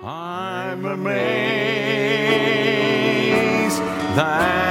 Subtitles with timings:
[0.00, 1.08] I'm amazed
[4.16, 4.67] that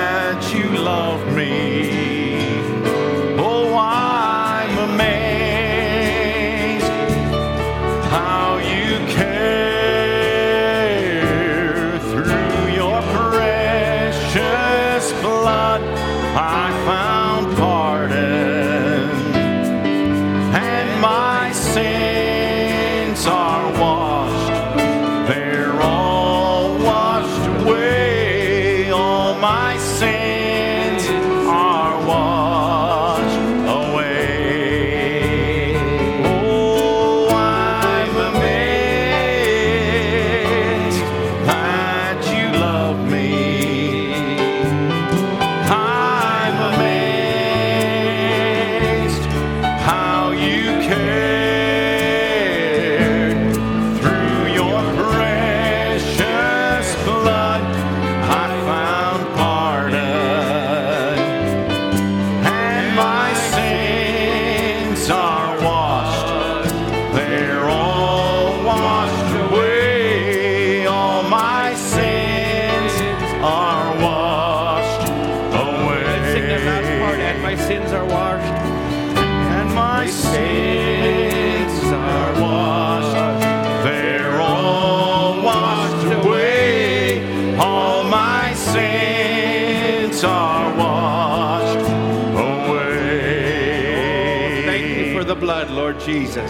[96.07, 96.49] Jesus.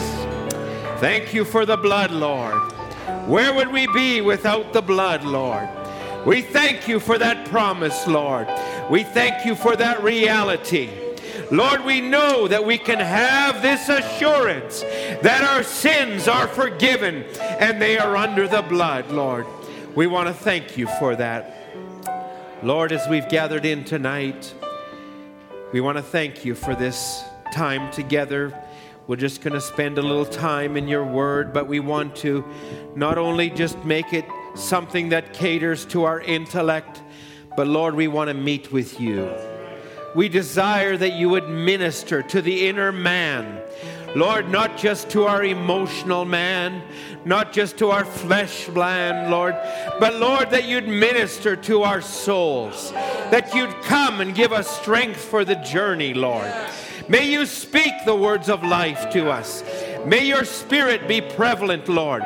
[0.99, 2.53] Thank you for the blood, Lord.
[3.25, 5.67] Where would we be without the blood, Lord?
[6.27, 8.47] We thank you for that promise, Lord.
[8.91, 10.91] We thank you for that reality.
[11.49, 14.81] Lord, we know that we can have this assurance
[15.23, 17.23] that our sins are forgiven
[17.59, 19.47] and they are under the blood, Lord.
[19.95, 22.61] We want to thank you for that.
[22.61, 24.53] Lord, as we've gathered in tonight,
[25.73, 28.53] we want to thank you for this time together.
[29.07, 32.43] We're just going to spend a little time in your word, but we want to
[32.93, 37.01] not only just make it something that caters to our intellect,
[37.55, 39.33] but Lord, we want to meet with you.
[40.13, 43.61] We desire that you would minister to the inner man.
[44.13, 46.83] Lord, not just to our emotional man,
[47.23, 49.55] not just to our flesh man, Lord,
[50.01, 55.23] but Lord, that you'd minister to our souls, that you'd come and give us strength
[55.23, 56.51] for the journey, Lord.
[57.09, 59.63] May you speak the words of life to us.
[60.05, 62.23] May your spirit be prevalent, Lord.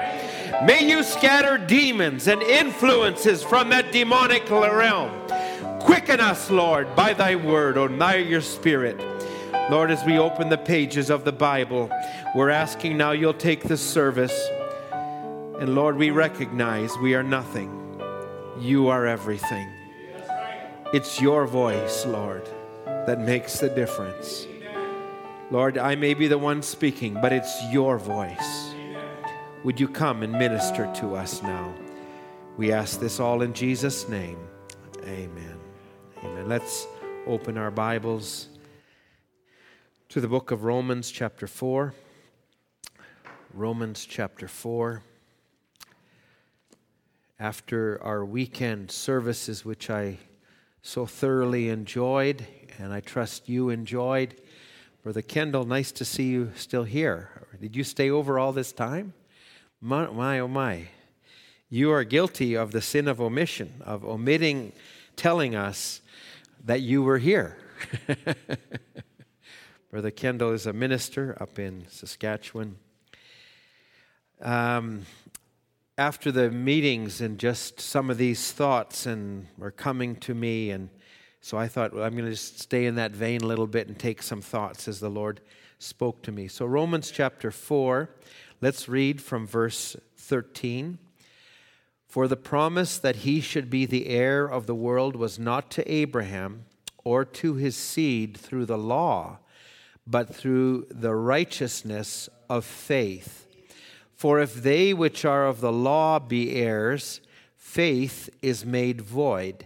[0.66, 5.12] May you scatter demons and influences from that demonic realm.
[5.80, 9.00] Quicken us, Lord, by thy word, or by your spirit.
[9.70, 11.90] Lord, as we open the pages of the Bible,
[12.36, 14.50] we're asking now you'll take this service.
[15.60, 17.70] And Lord, we recognize we are nothing.
[18.60, 19.68] You are everything.
[20.94, 22.50] It's your voice, Lord,
[22.86, 24.48] that makes the difference.
[25.52, 28.74] Lord, I may be the one speaking, but it's your voice.
[29.66, 31.76] Would you come and minister to us now?
[32.56, 34.40] We ask this all in Jesus' name.
[35.04, 35.60] Amen.
[36.24, 36.48] Amen.
[36.48, 36.88] Let's
[37.28, 38.48] open our Bibles
[40.08, 41.94] to the book of Romans, chapter 4.
[43.54, 45.04] Romans, chapter 4.
[47.42, 50.18] After our weekend services, which I
[50.82, 52.48] so thoroughly enjoyed,
[52.80, 54.41] and I trust you enjoyed,
[55.04, 57.48] Brother Kendall, nice to see you still here.
[57.60, 59.14] Did you stay over all this time?
[59.82, 60.90] My, my, oh my.
[61.72, 64.74] You are guilty of the sin of omission, of omitting
[65.16, 66.02] telling us
[66.64, 67.58] that you were here.
[69.90, 72.76] Brother Kendall is a minister up in Saskatchewan.
[74.40, 75.08] Um,
[75.98, 80.90] after the meetings and just some of these thoughts and were coming to me and
[81.42, 83.88] so I thought, well, I'm going to just stay in that vein a little bit
[83.88, 85.42] and take some thoughts as the Lord
[85.80, 86.48] spoke to me.
[86.48, 88.10] So, Romans chapter 4,
[88.62, 91.00] let's read from verse 13.
[92.08, 95.92] For the promise that he should be the heir of the world was not to
[95.92, 96.66] Abraham
[97.04, 99.40] or to his seed through the law,
[100.06, 103.48] but through the righteousness of faith.
[104.14, 107.20] For if they which are of the law be heirs,
[107.56, 109.66] faith is made void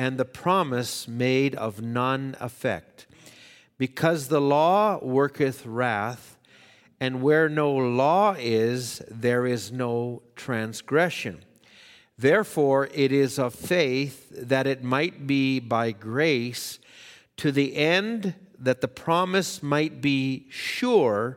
[0.00, 3.06] and the promise made of none effect.
[3.76, 6.38] Because the law worketh wrath,
[6.98, 11.44] and where no law is, there is no transgression.
[12.16, 16.78] Therefore, it is of faith that it might be by grace,
[17.36, 21.36] to the end that the promise might be sure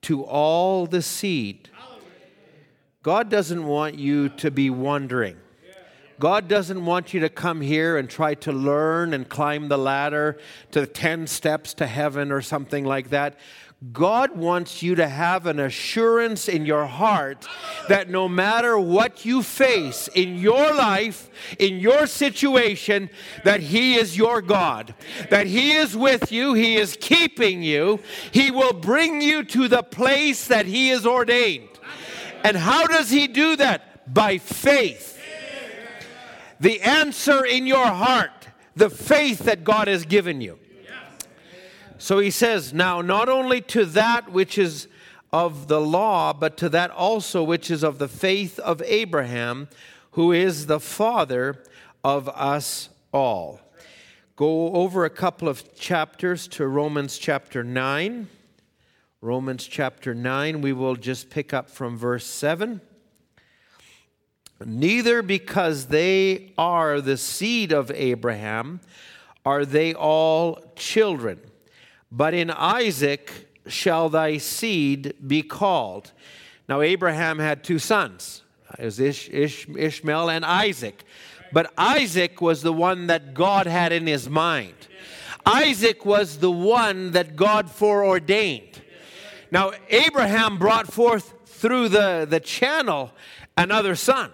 [0.00, 1.68] to all the seed
[3.02, 5.36] God doesn't want you to be wondering.
[6.18, 10.38] God doesn't want you to come here and try to learn and climb the ladder
[10.72, 13.36] to 10 steps to heaven or something like that.
[13.92, 17.46] God wants you to have an assurance in your heart
[17.88, 21.30] that no matter what you face in your life,
[21.60, 23.08] in your situation,
[23.44, 24.96] that He is your God,
[25.30, 28.00] that He is with you, He is keeping you,
[28.32, 31.68] He will bring you to the place that He is ordained.
[32.42, 33.84] And how does He do that?
[34.12, 35.17] By faith
[36.60, 40.58] the answer in your heart, the faith that God has given you.
[41.98, 44.88] So he says, Now, not only to that which is
[45.32, 49.68] of the law, but to that also which is of the faith of Abraham,
[50.12, 51.62] who is the father
[52.02, 53.60] of us all.
[54.36, 58.28] Go over a couple of chapters to Romans chapter 9.
[59.20, 62.80] Romans chapter 9, we will just pick up from verse 7
[64.64, 68.80] neither because they are the seed of Abraham
[69.44, 71.40] are they all children,
[72.10, 76.12] but in Isaac shall thy seed be called.
[76.68, 78.42] Now, Abraham had two sons,
[78.78, 81.04] Ish, Ish, Ishmael and Isaac.
[81.50, 84.74] But Isaac was the one that God had in his mind.
[85.46, 88.82] Isaac was the one that God foreordained.
[89.50, 93.12] Now, Abraham brought forth through the, the channel
[93.56, 94.30] another son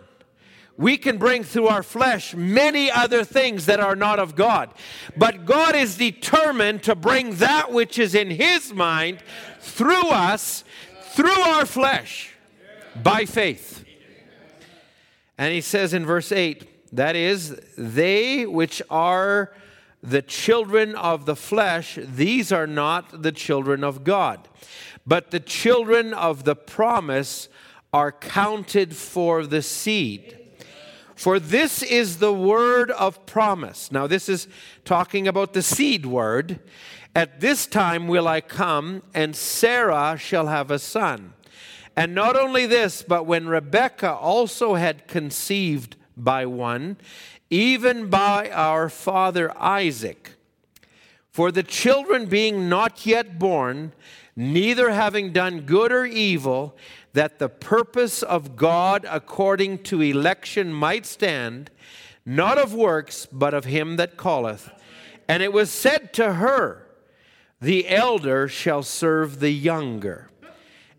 [0.77, 4.71] we can bring through our flesh many other things that are not of God.
[5.17, 9.19] But God is determined to bring that which is in His mind
[9.61, 10.65] through us,
[11.03, 12.35] through our flesh,
[13.03, 13.85] by faith.
[15.39, 19.53] And He says in verse 8, that is, they which are
[20.03, 24.49] the children of the flesh, these are not the children of God.
[25.07, 27.49] But the children of the promise
[27.93, 30.44] are counted for the seed.
[31.25, 33.91] For this is the word of promise.
[33.91, 34.47] Now, this is
[34.85, 36.61] talking about the seed word.
[37.17, 41.33] At this time will I come, and Sarah shall have a son.
[41.97, 46.99] And not only this, but when Rebekah also had conceived by one,
[47.49, 50.33] even by our father Isaac,
[51.31, 53.95] for the children being not yet born,
[54.37, 56.77] neither having done good or evil,
[57.15, 61.71] that the purpose of God according to election might stand,
[62.27, 64.71] not of works, but of him that calleth.
[65.29, 66.87] And it was said to her,
[67.61, 70.29] The elder shall serve the younger.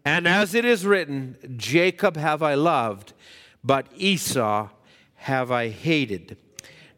[0.06, 3.13] And as it is written, Jacob have I loved,
[3.63, 4.69] but Esau
[5.15, 6.38] have I hated.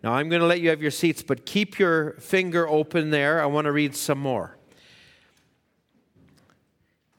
[0.04, 3.42] Now I'm going to let you have your seats, but keep your finger open there.
[3.42, 4.58] I want to read some more.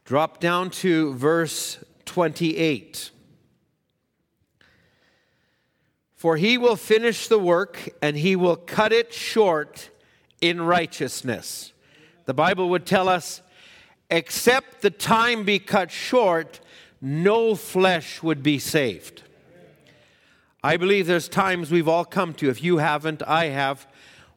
[0.04, 3.10] Drop down to verse 28.
[6.16, 9.90] For he will finish the work and he will cut it short
[10.40, 11.72] in righteousness.
[12.24, 13.40] The Bible would tell us,
[14.10, 16.60] except the time be cut short,
[17.00, 19.22] no flesh would be saved.
[20.64, 23.86] I believe there's times we've all come to, if you haven't, I have,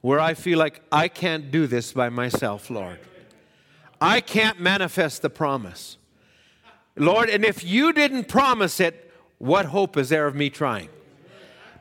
[0.02, 3.00] where I feel like I can't do this by myself, Lord.
[4.00, 5.98] I can't manifest the promise.
[6.96, 10.90] Lord, and if you didn't promise it, what hope is there of me trying?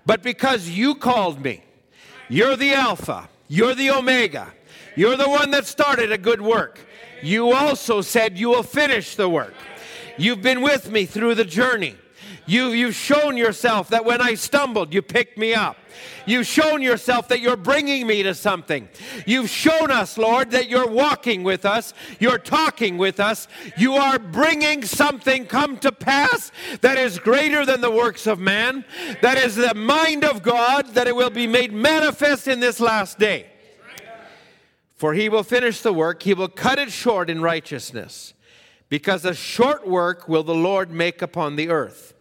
[0.07, 1.63] But because you called me,
[2.29, 4.53] you're the Alpha, you're the Omega,
[4.97, 6.81] you're the one that started a good work.
[7.23, 9.55] You also said you will finish the work.
[10.17, 11.97] You've been with me through the journey.
[12.47, 15.77] You, you've shown yourself that when I stumbled, you picked me up.
[16.27, 18.89] You've shown yourself that you're bringing me to something.
[19.27, 21.95] You've shown us, Lord, that you're walking with us.
[22.19, 23.49] You're talking with us.
[23.77, 28.85] You are bringing something come to pass that is greater than the works of man,
[29.23, 33.19] that is the mind of God, that it will be made manifest in this last
[33.19, 33.47] day.
[34.97, 38.35] For he will finish the work, he will cut it short in righteousness,
[38.91, 42.13] because a short work will the Lord make upon the earth.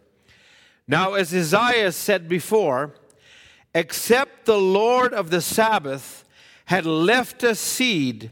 [0.90, 2.96] Now, as Isaiah said before,
[3.76, 6.26] except the Lord of the Sabbath
[6.66, 8.32] had left a seed,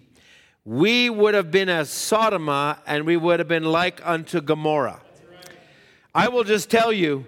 [0.65, 5.01] we would have been as Sodoma and we would have been like unto Gomorrah.
[6.15, 7.27] I will just tell you,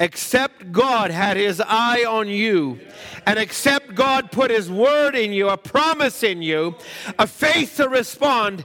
[0.00, 2.78] except God had his eye on you,
[3.26, 6.76] and except God put his word in you, a promise in you,
[7.18, 8.64] a faith to respond,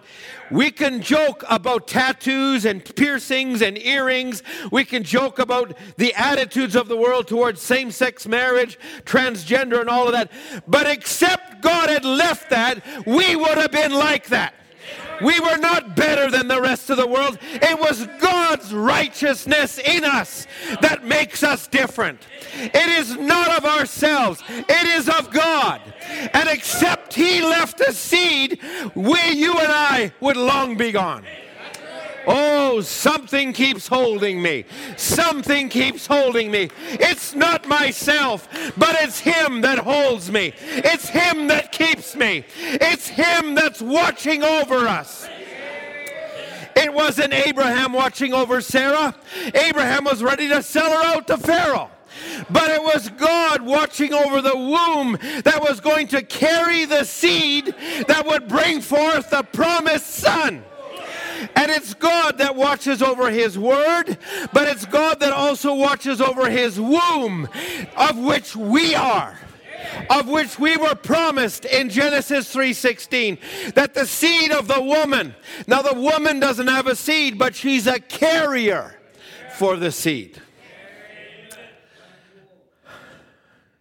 [0.52, 4.44] we can joke about tattoos and piercings and earrings.
[4.72, 9.90] We can joke about the attitudes of the world towards same sex marriage, transgender, and
[9.90, 10.32] all of that.
[10.68, 14.54] But except God had left that, we would have been like that.
[15.22, 17.38] We were not better than the rest of the world.
[17.42, 20.48] It was God's righteousness in us
[20.82, 22.28] that makes us different.
[22.56, 25.82] It is not of ourselves, it is of God.
[26.34, 28.60] And except He left a seed,
[28.96, 31.24] we, you and I, would long be gone.
[32.26, 34.66] Oh, something keeps holding me.
[34.98, 36.70] Something keeps holding me.
[36.92, 40.54] It's not myself, but it's Him that holds me.
[40.60, 42.46] It's Him that keeps me.
[42.58, 45.28] It's Him that's watching over us.
[46.76, 49.16] It wasn't Abraham watching over Sarah.
[49.54, 51.90] Abraham was ready to sell her out to Pharaoh.
[52.50, 57.74] But it was God watching over the womb that was going to carry the seed
[58.08, 60.64] that would bring forth the promised son.
[61.56, 64.18] And it's God that watches over His word,
[64.54, 67.48] but it's God that also watches over His womb,
[67.96, 69.38] of which we are
[70.10, 75.36] of which we were promised in Genesis 3:16 that the seed of the woman
[75.68, 78.96] now the woman doesn't have a seed but she's a carrier
[79.56, 80.42] for the seed.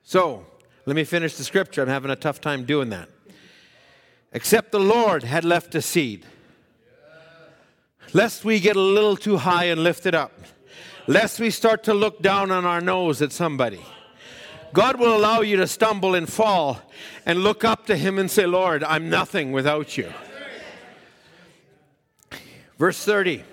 [0.04, 0.44] So
[0.84, 1.82] let me finish the scripture.
[1.82, 3.08] I'm having a tough time doing that.
[4.32, 6.26] Except the Lord had left a seed
[8.12, 10.32] lest we get a little too high and lift it up
[11.06, 13.80] lest we start to look down on our nose at somebody
[14.72, 16.80] God will allow you to stumble and fall
[17.26, 20.10] and look up to Him and say, Lord, I'm nothing without you.
[22.78, 23.44] Verse 30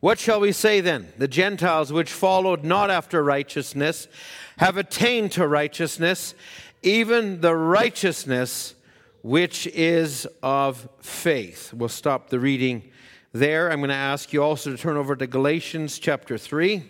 [0.00, 1.12] What shall we say then?
[1.18, 4.08] The Gentiles which followed not after righteousness
[4.58, 6.34] have attained to righteousness,
[6.82, 8.74] even the righteousness
[9.22, 11.72] which is of faith.
[11.72, 12.89] We'll stop the reading
[13.32, 13.70] there.
[13.70, 16.82] I'm going to ask you also to turn over to Galatians chapter 3.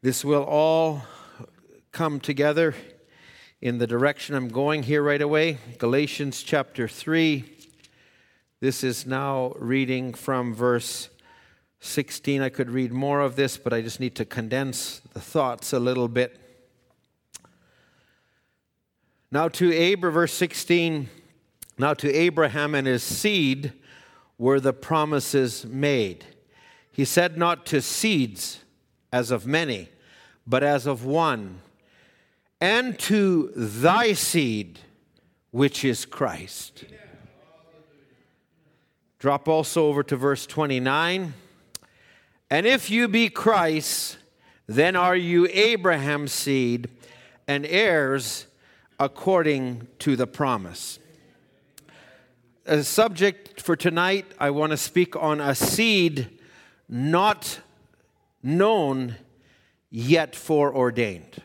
[0.00, 1.02] This will all
[1.92, 2.74] come together
[3.60, 5.58] in the direction I'm going here right away.
[5.76, 7.44] Galatians chapter 3.
[8.60, 11.10] This is now reading from verse
[11.80, 12.40] 16.
[12.40, 15.78] I could read more of this, but I just need to condense the thoughts a
[15.78, 16.38] little bit.
[19.30, 21.10] Now to Abraham, verse 16.
[21.76, 23.74] Now to Abraham and his seed
[24.40, 26.24] were the promises made.
[26.90, 28.60] He said not to seeds
[29.12, 29.90] as of many,
[30.46, 31.60] but as of one
[32.58, 34.78] and to thy seed,
[35.50, 36.84] which is Christ.
[39.18, 41.34] Drop also over to verse 29.
[42.48, 44.16] And if you be Christ,
[44.66, 46.88] then are you Abraham's seed
[47.46, 48.46] and heirs
[48.98, 50.98] according to the promise.
[52.66, 56.38] A subject for tonight, I want to speak on a seed
[56.90, 57.60] not
[58.42, 59.16] known
[59.88, 61.42] yet foreordained.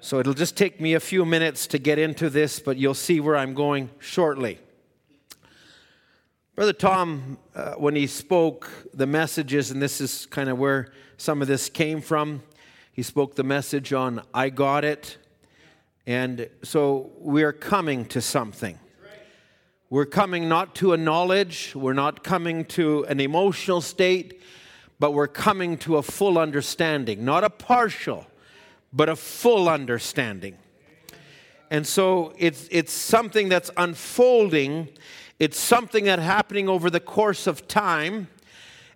[0.00, 3.20] So it'll just take me a few minutes to get into this, but you'll see
[3.20, 4.58] where I'm going shortly.
[6.54, 11.42] Brother Tom, uh, when he spoke the messages, and this is kind of where some
[11.42, 12.42] of this came from,
[12.92, 15.18] he spoke the message on I got it.
[16.06, 18.78] And so we're coming to something.
[19.92, 24.40] We're coming not to a knowledge, we're not coming to an emotional state,
[24.98, 28.26] but we're coming to a full understanding, not a partial
[28.90, 30.56] but a full understanding.
[31.70, 34.88] And so it's, it's something that's unfolding,
[35.38, 38.28] it's something that's happening over the course of time.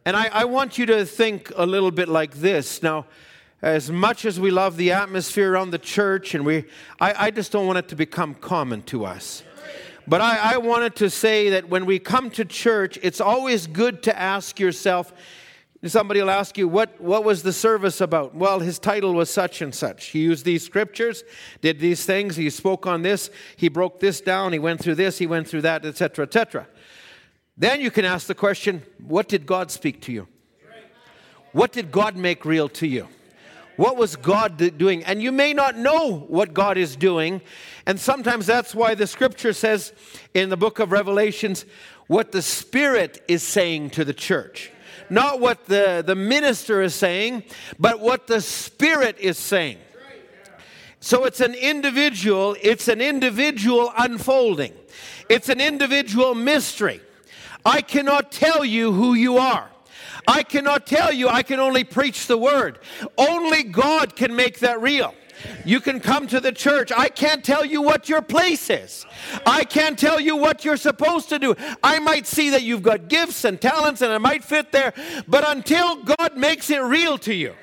[0.07, 2.83] And I, I want you to think a little bit like this.
[2.83, 3.05] Now,
[3.61, 6.65] as much as we love the atmosphere around the church, and we,
[6.99, 9.43] I, I just don't want it to become common to us.
[10.09, 14.03] But I, I wanted to say that when we come to church, it's always good
[14.05, 15.13] to ask yourself,
[15.85, 18.35] Somebody will ask you, what, what was the service about?
[18.35, 20.07] Well, his title was such and such.
[20.07, 21.23] He used these scriptures,
[21.61, 25.19] did these things, he spoke on this, he broke this down, he went through this,
[25.19, 26.67] he went through that, etc., etc.
[27.57, 30.29] Then you can ask the question, what did God speak to you?
[31.53, 33.09] What did God make real to you?
[33.77, 35.05] What was God doing?
[35.05, 37.43] And you may not know what God is doing.
[37.87, 39.93] And sometimes that's why the scripture says
[40.35, 41.65] in the book of Revelations
[42.07, 44.71] what the Spirit is saying to the church
[45.11, 47.45] not what the, the minister is saying,
[47.79, 49.79] but what the Spirit is saying.
[51.01, 54.73] So it's an individual, it's an individual unfolding.
[55.29, 57.01] It's an individual mystery.
[57.65, 59.71] I cannot tell you who you are.
[60.27, 62.79] I cannot tell you, I can only preach the word.
[63.17, 65.15] Only God can make that real.
[65.65, 66.91] You can come to the church.
[66.97, 69.05] I can't tell you what your place is.
[69.45, 71.55] I can't tell you what you're supposed to do.
[71.83, 74.93] I might see that you've got gifts and talents and it might fit there,
[75.29, 77.55] but until God makes it real to you.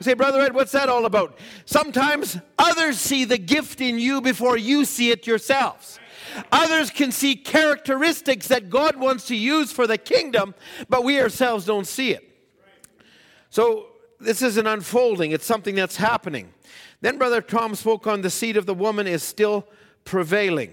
[0.00, 1.38] You say, Brother Ed, what's that all about?
[1.66, 6.00] Sometimes others see the gift in you before you see it yourselves.
[6.52, 10.54] Others can see characteristics that God wants to use for the kingdom,
[10.88, 12.28] but we ourselves don't see it.
[13.50, 13.86] So
[14.20, 16.52] this is an unfolding, it's something that's happening.
[17.00, 19.68] Then Brother Tom spoke on the seed of the woman is still
[20.04, 20.72] prevailing.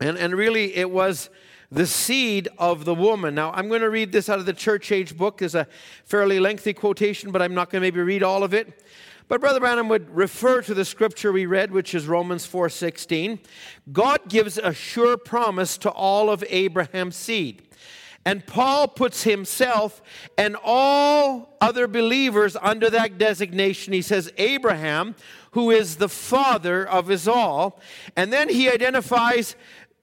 [0.00, 1.30] And, and really, it was
[1.72, 3.34] the seed of the woman.
[3.34, 5.42] Now, I'm going to read this out of the church age book.
[5.42, 5.66] It's a
[6.04, 8.84] fairly lengthy quotation, but I'm not going to maybe read all of it.
[9.28, 13.40] But Brother Branham would refer to the scripture we read, which is Romans 4:16.
[13.92, 17.62] God gives a sure promise to all of Abraham's seed.
[18.24, 20.02] And Paul puts himself
[20.36, 23.92] and all other believers under that designation.
[23.92, 25.14] He says, Abraham,
[25.52, 27.80] who is the father of us all.
[28.16, 29.54] And then he identifies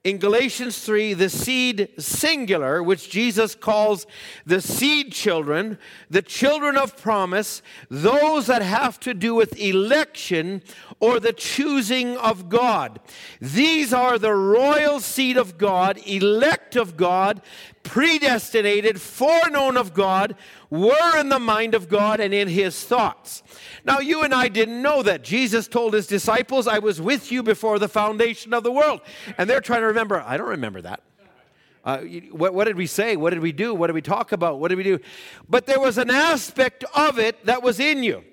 [0.03, 4.05] in Galatians 3, the seed singular, which Jesus calls
[4.45, 5.77] the seed children,
[6.09, 10.61] the children of promise, those that have to do with election
[10.99, 12.99] or the choosing of God.
[13.39, 17.41] These are the royal seed of God, elect of God,
[17.83, 20.35] predestinated, foreknown of God,
[20.69, 23.43] were in the mind of God and in his thoughts.
[23.85, 25.23] Now, you and I didn't know that.
[25.23, 29.01] Jesus told his disciples, I was with you before the foundation of the world.
[29.37, 31.01] And they're trying to remember, I don't remember that.
[31.85, 31.99] Uh,
[32.31, 33.17] what, what, did we say?
[33.17, 33.75] What did we do?
[33.75, 34.59] What did we talk about?
[34.59, 34.99] What did we do?
[35.49, 38.23] But there was an aspect of it that was in you.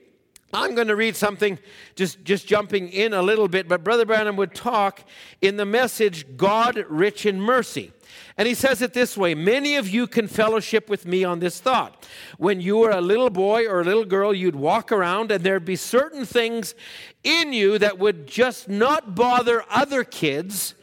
[0.53, 1.59] I'm going to read something,
[1.95, 5.05] just, just jumping in a little bit, but Brother Branham would talk
[5.41, 7.93] in the message, God Rich in Mercy.
[8.37, 11.61] And he says it this way Many of you can fellowship with me on this
[11.61, 12.07] thought.
[12.39, 15.65] When you were a little boy or a little girl, you'd walk around and there'd
[15.65, 16.75] be certain things
[17.23, 20.75] in you that would just not bother other kids,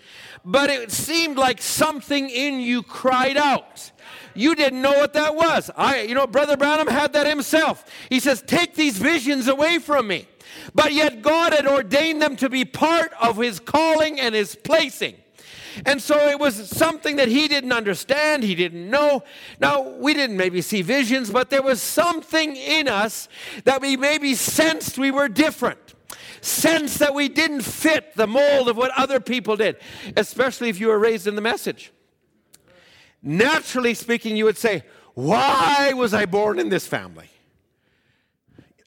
[0.46, 3.92] but it seemed like something in you cried out.
[4.34, 5.72] You didn't know what that was.
[5.76, 7.86] I, you know, Brother Branham had that himself.
[8.10, 10.28] He says, Take these visions away from me.
[10.76, 15.16] But yet God had ordained them to be part of his calling and his placing.
[15.86, 19.24] And so it was something that he didn't understand, he didn't know.
[19.60, 23.28] Now, we didn't maybe see visions, but there was something in us
[23.64, 25.96] that we maybe sensed we were different.
[26.42, 29.78] Sense that we didn't fit the mold of what other people did,
[30.16, 31.92] especially if you were raised in the message.
[33.22, 37.30] Naturally speaking, you would say, Why was I born in this family?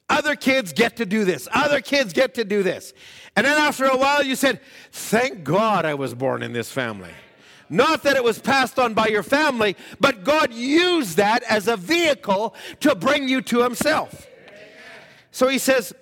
[0.09, 1.47] Other kids get to do this.
[1.53, 2.93] Other kids get to do this.
[3.35, 4.59] And then after a while, you said,
[4.91, 7.11] Thank God I was born in this family.
[7.69, 11.77] Not that it was passed on by your family, but God used that as a
[11.77, 14.27] vehicle to bring you to Himself.
[15.31, 15.93] So He says,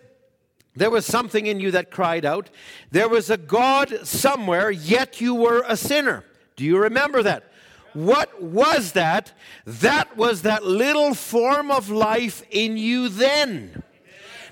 [0.75, 2.49] there was something in you that cried out.
[2.91, 6.23] There was a God somewhere, yet you were a sinner.
[6.55, 7.51] Do you remember that?
[7.93, 9.33] What was that?
[9.65, 13.83] That was that little form of life in you then.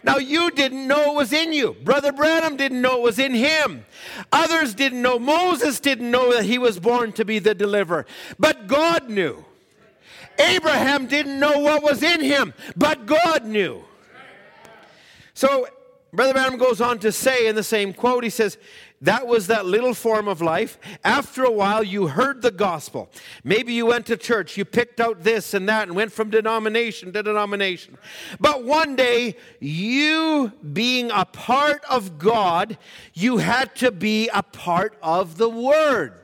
[0.03, 1.75] Now, you didn't know it was in you.
[1.83, 3.85] Brother Branham didn't know it was in him.
[4.31, 5.19] Others didn't know.
[5.19, 8.05] Moses didn't know that he was born to be the deliverer.
[8.39, 9.43] But God knew.
[10.39, 13.83] Abraham didn't know what was in him, but God knew.
[15.33, 15.67] So,
[16.13, 18.57] Brother Branham goes on to say in the same quote, he says,
[19.01, 20.79] that was that little form of life.
[21.03, 23.09] After a while, you heard the gospel.
[23.43, 27.13] Maybe you went to church, you picked out this and that, and went from denomination
[27.13, 27.97] to denomination.
[28.39, 32.77] But one day, you being a part of God,
[33.13, 36.19] you had to be a part of the Word.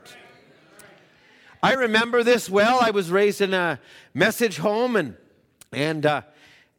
[1.62, 2.78] I remember this well.
[2.80, 3.80] I was raised in a
[4.12, 5.16] message home, and
[5.72, 6.22] and uh,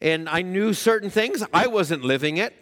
[0.01, 1.43] and I knew certain things.
[1.53, 2.53] I wasn't living it,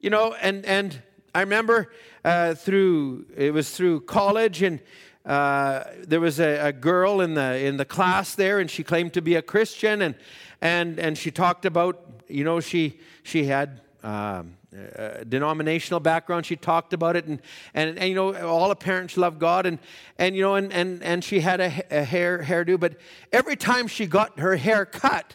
[0.00, 0.34] you know.
[0.40, 1.02] And and
[1.34, 1.92] I remember
[2.24, 4.80] uh, through it was through college and
[5.24, 9.12] uh, there was a, a, girl in the in the class there and she claimed
[9.12, 10.14] to be a Christian and
[10.62, 16.46] and and she talked about you know she she had um, a denominational background.
[16.46, 17.42] She talked about it and,
[17.74, 19.78] and and you know all the parents love God and
[20.18, 22.96] and you know and and and she had a, a hair hairdo but
[23.32, 25.34] every time she got her hair cut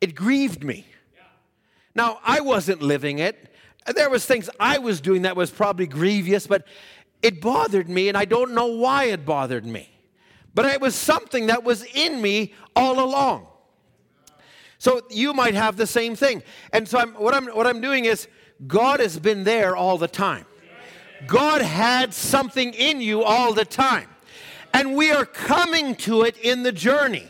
[0.00, 0.86] it grieved me.
[1.94, 3.49] Now I wasn't living it
[3.86, 6.66] there was things I was doing that was probably grievous, but
[7.22, 9.88] it bothered me, and I don't know why it bothered me.
[10.54, 13.46] But it was something that was in me all along.
[14.78, 16.42] So you might have the same thing.
[16.72, 18.28] And so I'm, what, I'm, what I'm doing is,
[18.66, 20.46] God has been there all the time.
[21.26, 24.08] God had something in you all the time.
[24.72, 27.28] And we are coming to it in the journey.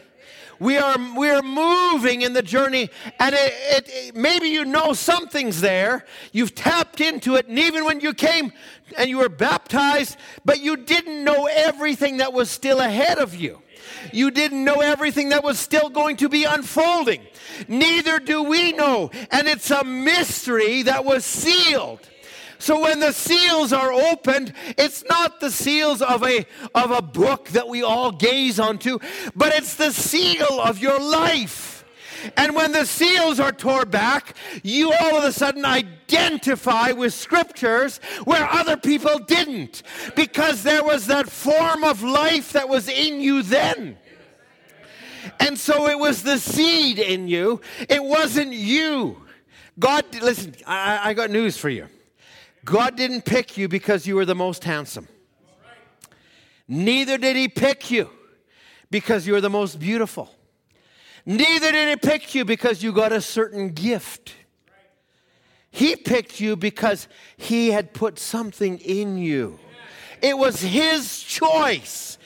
[0.61, 4.93] We are, we are moving in the journey, and it, it, it, maybe you know
[4.93, 6.05] something's there.
[6.33, 8.53] You've tapped into it, and even when you came
[8.99, 13.63] and you were baptized, but you didn't know everything that was still ahead of you.
[14.13, 17.23] You didn't know everything that was still going to be unfolding.
[17.67, 19.11] Neither do we know.
[19.31, 22.01] And it's a mystery that was sealed
[22.61, 27.49] So when the seals are opened, it's not the seals of a, of a book
[27.49, 28.99] that we all gaze onto,
[29.35, 31.85] but it's the seal of your life.
[32.37, 37.99] And when the seals are torn back, you all of a sudden identify with scriptures
[38.25, 39.83] where other people didn't,
[40.15, 43.97] because there was that form of life that was in you then.
[45.39, 49.23] And so it was the seed in you, it wasn't you.
[49.79, 51.89] God, listen, I, I got news for you.
[52.65, 55.09] God didn't pick you because you were the most handsome.
[56.69, 58.11] Neither did He pick you
[58.91, 60.35] because you were the most beautiful.
[61.27, 64.35] Neither did He pick you because you got a certain gift.
[65.71, 69.59] He picked you because He had put something in you.
[70.23, 72.19] It was His choice.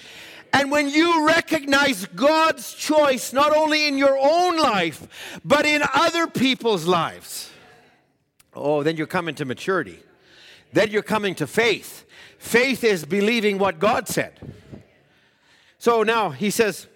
[0.52, 6.28] And when you recognize God's choice, not only in your own life, but in other
[6.28, 7.50] people's lives,
[8.54, 9.98] oh, then you're coming to maturity.
[10.74, 12.04] Then you're coming to faith.
[12.36, 14.32] Faith is believing what God said.
[15.78, 16.88] So now he says,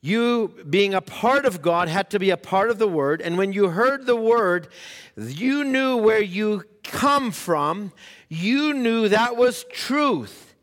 [0.00, 3.20] you being a part of God had to be a part of the word.
[3.20, 4.68] And when you heard the word,
[5.16, 7.92] you knew where you come from.
[8.28, 10.54] You knew that was truth.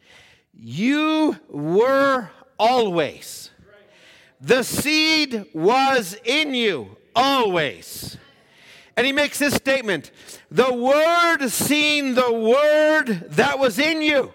[0.53, 3.51] You were always.
[4.41, 8.17] The seed was in you always.
[8.97, 10.11] And he makes this statement
[10.49, 14.33] The Word seen the Word that was in you.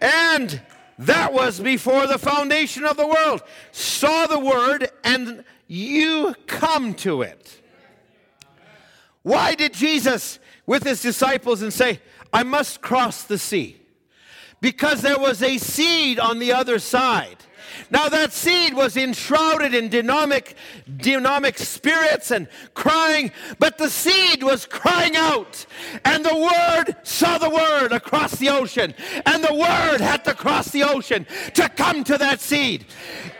[0.00, 0.62] And
[0.98, 3.42] that was before the foundation of the world.
[3.72, 7.60] Saw the Word, and you come to it.
[9.22, 12.00] Why did Jesus, with his disciples, and say,
[12.32, 13.80] I must cross the sea?
[14.60, 17.43] Because there was a seed on the other side.
[17.90, 20.56] Now that seed was enshrouded in demonic,
[20.96, 25.66] dynamic spirits and crying, but the seed was crying out.
[26.04, 28.94] And the word saw the word across the ocean.
[29.26, 32.86] And the word had to cross the ocean to come to that seed.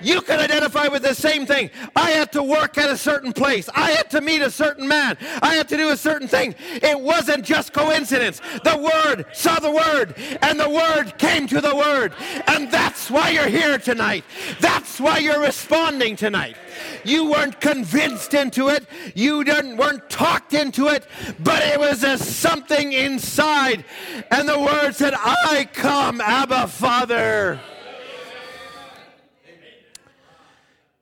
[0.01, 1.71] You can identify with the same thing.
[1.97, 3.69] I had to work at a certain place.
[3.75, 5.17] I had to meet a certain man.
[5.43, 6.55] I had to do a certain thing.
[6.75, 8.41] It wasn't just coincidence.
[8.65, 12.13] The word saw the word, and the word came to the word.
[12.47, 14.25] And that's why you're here tonight.
[14.61, 16.57] That's why you're responding tonight.
[17.05, 21.07] You weren't convinced into it, you didn't, weren't talked into it,
[21.41, 23.85] but it was a something inside.
[24.31, 27.61] And the word said, I come, Abba, Father.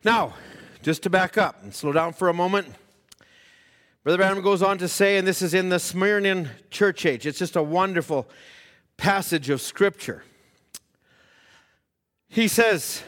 [0.04, 0.34] Now,
[0.82, 2.74] just to back up and slow down for a moment.
[4.02, 7.38] Brother Branham goes on to say, and this is in the Smyrnian church age, it's
[7.38, 8.28] just a wonderful
[8.96, 10.24] passage of scripture.
[12.28, 13.04] He says,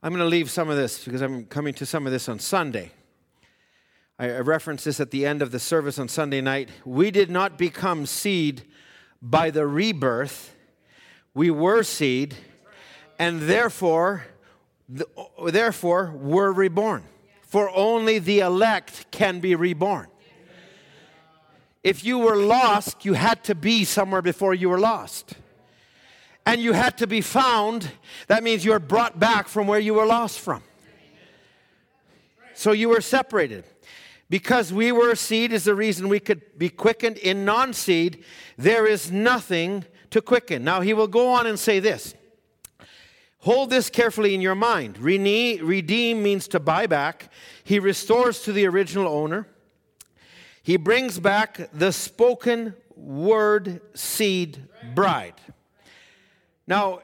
[0.00, 2.38] I'm going to leave some of this because I'm coming to some of this on
[2.38, 2.92] Sunday.
[4.16, 6.70] I referenced this at the end of the service on Sunday night.
[6.84, 8.62] We did not become seed
[9.20, 10.54] by the rebirth,
[11.34, 12.36] we were seed,
[13.18, 14.26] and therefore,
[15.44, 17.02] therefore were reborn.
[17.42, 20.06] For only the elect can be reborn.
[21.82, 25.34] If you were lost, you had to be somewhere before you were lost
[26.48, 27.90] and you had to be found,
[28.26, 30.62] that means you were brought back from where you were lost from.
[32.54, 33.64] So you were separated.
[34.30, 37.18] Because we were seed is the reason we could be quickened.
[37.18, 38.24] In non seed,
[38.56, 40.64] there is nothing to quicken.
[40.64, 42.14] Now, he will go on and say this
[43.40, 44.98] Hold this carefully in your mind.
[44.98, 47.30] Redeem means to buy back,
[47.62, 49.46] he restores to the original owner.
[50.62, 55.34] He brings back the spoken word seed bride.
[56.68, 57.00] Now,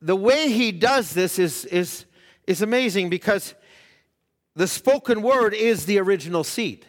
[0.00, 2.06] the way he does this is, is,
[2.46, 3.54] is amazing because
[4.54, 6.86] the spoken word is the original seed.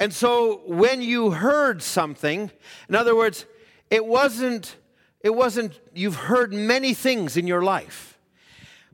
[0.00, 2.50] And so when you heard something,
[2.88, 3.46] in other words,
[3.88, 4.76] it wasn't,
[5.20, 8.18] it wasn't, you've heard many things in your life.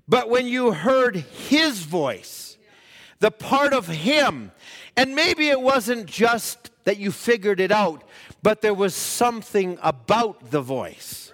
[0.07, 2.59] But when you heard his voice,
[3.21, 4.53] the part of him,
[4.99, 8.05] and maybe it wasn't just that you figured it out,
[8.43, 11.26] but there was something about the voice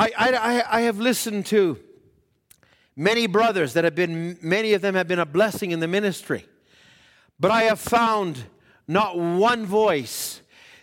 [0.00, 1.78] I, I, I have listened to
[2.96, 6.46] many brothers that have been, many of them have been a blessing in the ministry.
[7.38, 8.44] But I have found
[8.88, 10.40] not one voice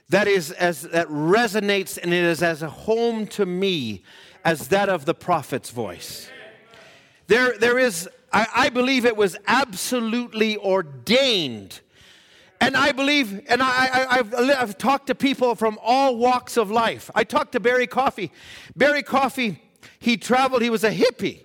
[0.10, 4.03] that is as that resonates and it is as a home to me
[4.45, 6.30] as that of the prophet's voice.
[7.25, 11.82] There, there is, I, I believe it was absolutely ordained
[12.60, 17.12] and I believe, and I, have I've talked to people from all walks of life.
[17.13, 18.32] I talked to Barry Coffey.
[18.76, 19.62] Barry Coffey,
[20.00, 21.43] he traveled, he was a hippie.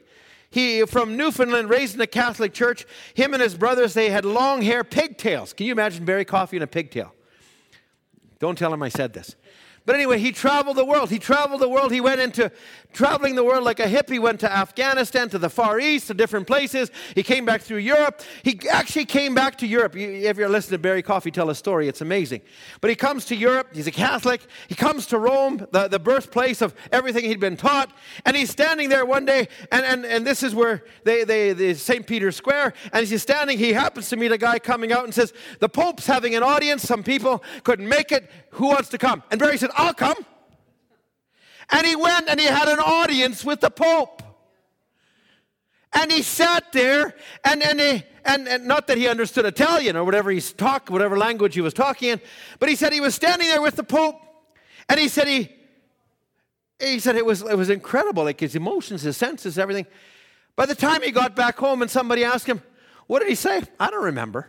[0.51, 2.87] He from Newfoundland, raised in the Catholic church.
[3.15, 5.53] Him and his brothers, they had long hair, pigtails.
[5.53, 7.15] Can you imagine Barry Coffey in a pigtail?
[8.39, 9.35] Don't tell him I said this.
[9.85, 11.11] But anyway, he traveled the world.
[11.11, 11.91] He traveled the world.
[11.91, 12.53] He went into
[12.93, 16.47] traveling the world like a hippie, went to Afghanistan, to the Far East, to different
[16.47, 16.91] places.
[17.15, 18.23] He came back through Europe.
[18.45, 19.97] He actually came back to Europe.
[19.97, 22.43] If you're listening to Barry Coffey tell a story, it's amazing.
[22.81, 23.69] But he comes to Europe.
[23.73, 24.43] He's a Catholic.
[24.69, 27.93] He comes to Rome, the, the birthplace of everything he'd been taught.
[28.25, 31.75] And he's standing there one day, and, and, and this is where they, they, they
[31.75, 32.07] St.
[32.07, 32.75] Peter's Square.
[32.93, 35.69] And as he's standing, he happens to meet a guy coming out and says, The
[35.69, 36.83] Pope's having an audience.
[36.83, 38.31] Some people couldn't make it.
[38.53, 39.23] Who wants to come?
[39.31, 40.17] And Barry said, I'll come.
[41.71, 44.23] And he went and he had an audience with the Pope.
[45.95, 50.05] And he sat there, and, and, he, and, and not that he understood Italian or
[50.05, 52.21] whatever he's talk, whatever language he was talking in,
[52.59, 54.19] but he said he was standing there with the Pope,
[54.89, 55.51] and he said he,
[56.81, 59.87] he said it was, it was incredible, like his emotions, his senses, everything.
[60.57, 62.63] By the time he got back home and somebody asked him,
[63.07, 63.63] What did he say?
[63.79, 64.49] I don't remember.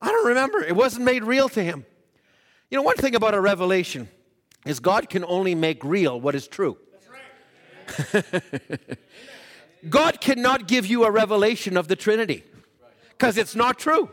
[0.00, 0.60] I don't remember.
[0.62, 1.86] It wasn't made real to him.
[2.70, 4.08] You know, one thing about a revelation
[4.64, 6.78] is God can only make real what is true.
[9.88, 12.44] God cannot give you a revelation of the Trinity
[13.10, 14.10] because it's not true.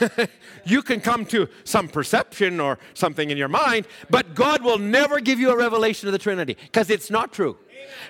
[0.64, 5.20] you can come to some perception or something in your mind, but God will never
[5.20, 7.56] give you a revelation of the Trinity because it's not true.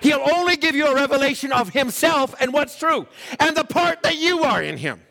[0.01, 3.07] He'll only give you a revelation of Himself and what's true
[3.39, 5.01] and the part that you are in Him.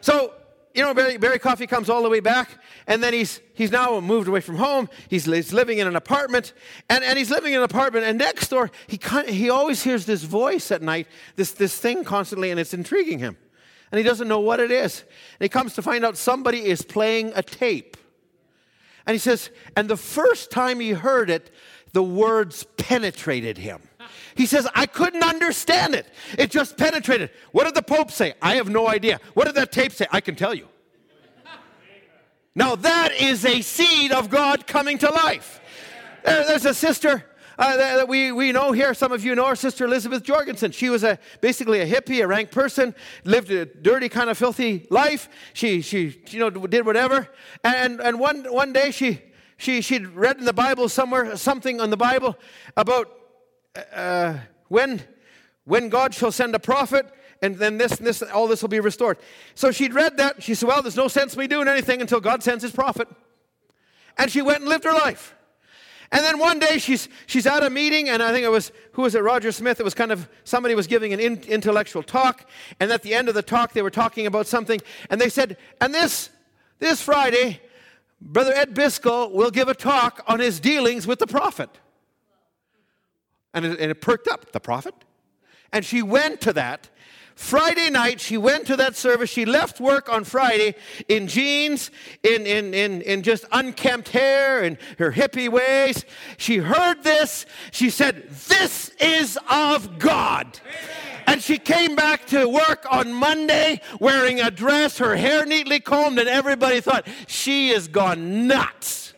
[0.00, 0.32] So,
[0.74, 2.50] you know, Barry, Barry Coffey comes all the way back,
[2.88, 4.88] and then he's, he's now moved away from home.
[5.08, 6.52] He's, he's living in an apartment,
[6.90, 10.24] and, and he's living in an apartment, and next door, he, he always hears this
[10.24, 11.06] voice at night,
[11.36, 13.36] this, this thing constantly, and it's intriguing him.
[13.92, 15.02] And he doesn't know what it is.
[15.38, 17.96] And he comes to find out somebody is playing a tape.
[19.06, 21.52] And he says, and the first time he heard it,
[21.92, 23.82] the words penetrated him.
[24.36, 26.06] He says, I couldn't understand it.
[26.38, 27.30] It just penetrated.
[27.52, 28.34] What did the Pope say?
[28.42, 29.20] I have no idea.
[29.34, 30.06] What did that tape say?
[30.10, 30.68] I can tell you.
[32.54, 35.60] Now, that is a seed of God coming to life.
[36.24, 37.24] There's a sister
[37.58, 40.72] uh, that we, we know here, some of you know her sister Elizabeth Jorgensen.
[40.72, 42.94] She was a, basically a hippie, a rank person,
[43.24, 45.28] lived a dirty, kind of filthy life.
[45.52, 47.28] She, she you know, did whatever.
[47.62, 49.20] And, and one, one day she,
[49.56, 52.36] she, she'd read in the Bible somewhere, something on the Bible
[52.76, 53.08] about
[53.92, 55.02] uh, when,
[55.64, 57.06] when God shall send a prophet,
[57.42, 59.18] and then this and this, all this will be restored.
[59.54, 60.42] So she'd read that.
[60.42, 63.08] She said, Well, there's no sense me doing anything until God sends his prophet.
[64.16, 65.34] And she went and lived her life.
[66.12, 69.02] And then one day she's, she's at a meeting, and I think it was, who
[69.02, 69.80] was it, Roger Smith?
[69.80, 73.28] It was kind of, somebody was giving an in, intellectual talk, and at the end
[73.28, 76.30] of the talk, they were talking about something, and they said, and this,
[76.78, 77.60] this Friday,
[78.20, 81.70] Brother Ed Byskal will give a talk on his dealings with the prophet.
[83.54, 84.94] And it, and it perked up, the prophet.
[85.72, 86.90] And she went to that.
[87.36, 89.28] Friday night, she went to that service.
[89.28, 90.76] She left work on Friday
[91.08, 91.90] in jeans,
[92.22, 96.04] in, in, in, in just unkempt hair and her hippie ways.
[96.36, 97.44] She heard this.
[97.72, 100.60] She said, This is of God.
[101.26, 106.20] And she came back to work on Monday wearing a dress, her hair neatly combed,
[106.20, 109.12] and everybody thought, She has gone nuts.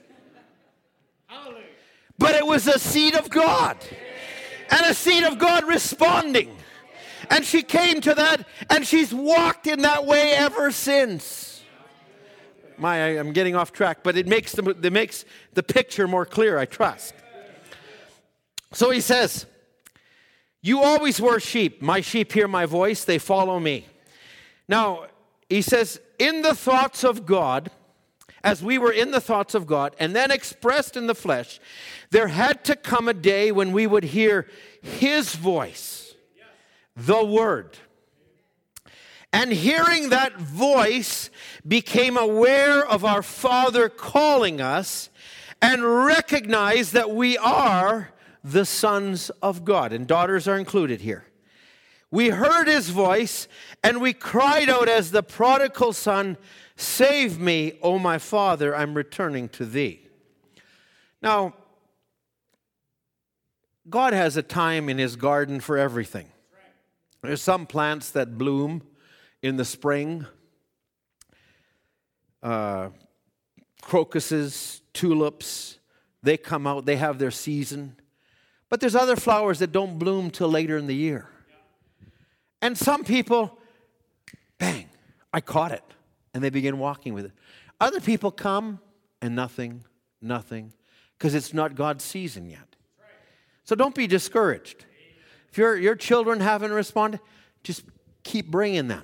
[2.19, 3.77] But it was a seed of God
[4.71, 6.57] and a seed of God responding.
[7.31, 11.65] And she came to that, and she's walked in that way ever since.
[12.79, 15.25] My, I, am getting off track, but it makes, the, it makes
[15.55, 17.15] the picture more clear, I trust.
[18.73, 19.47] So he says,
[20.61, 21.81] You always were sheep.
[21.81, 23.87] My sheep hear my voice, they follow me.
[24.69, 25.07] Now,
[25.49, 27.71] he says, In the thoughts of God,
[28.47, 31.59] as we were in the thoughts of God and then expressed in the flesh,
[32.11, 34.47] there had to come a day when we would hear
[34.81, 36.15] His voice,
[36.97, 37.77] the Word.
[39.33, 41.29] And hearing that voice,
[41.67, 45.11] became aware of our Father calling us
[45.61, 48.13] and recognized that we are
[48.45, 49.93] the sons of God.
[49.93, 51.25] And daughters are included here.
[52.11, 53.49] We heard his voice
[53.83, 56.37] and we cried out as the prodigal son,
[56.77, 60.03] Save me, O my Father, I'm returning to thee.
[61.23, 61.55] Now,
[63.89, 66.29] God has a time in his garden for everything.
[67.23, 68.83] There's some plants that bloom
[69.43, 70.27] in the spring
[72.43, 72.91] uh,
[73.81, 75.79] crocuses, tulips,
[76.23, 77.97] they come out, they have their season.
[78.69, 81.29] But there's other flowers that don't bloom till later in the year.
[82.61, 83.59] And some people,
[84.59, 84.89] bang,
[85.33, 85.83] I caught it
[86.37, 87.33] and they begin walking with it.
[87.81, 88.79] Other people come
[89.23, 89.85] and nothing,
[90.21, 90.75] nothing,
[91.17, 92.77] because it's not God's season yet.
[93.65, 94.85] So don't be discouraged.
[95.51, 97.21] If your, your children haven't responded,
[97.65, 97.85] just
[98.23, 99.03] keep bringing them.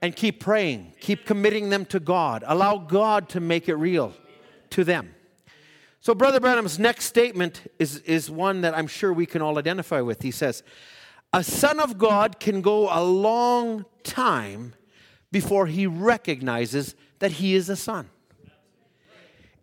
[0.00, 2.42] and keep praying, keep committing them to God.
[2.46, 4.14] Allow God to make it real
[4.70, 5.14] to them.
[6.00, 10.00] So, Brother Branham's next statement is, is one that I'm sure we can all identify
[10.00, 10.22] with.
[10.22, 10.62] He says,
[11.34, 14.75] A son of God can go a long time
[15.32, 18.08] before he recognizes that he is a son.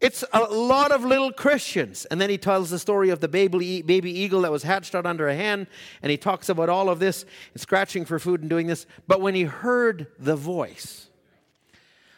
[0.04, 2.04] It's a lot of little Christians.
[2.06, 5.06] And then he tells the story of the baby, baby eagle that was hatched out
[5.06, 5.66] under a hen.
[6.02, 7.24] And he talks about all of this
[7.54, 8.86] and scratching for food and doing this.
[9.08, 11.10] But when he heard the voice,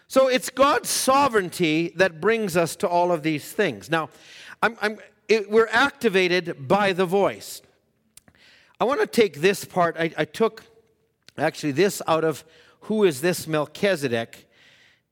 [0.08, 3.91] so it's God's sovereignty that brings us to all of these things.
[3.91, 4.10] Now,
[4.63, 7.62] I'm, I'm, it, we're activated by the voice.
[8.79, 9.95] I want to take this part.
[9.99, 10.63] I, I took
[11.38, 12.43] actually this out of
[12.86, 14.48] Who is This Melchizedek?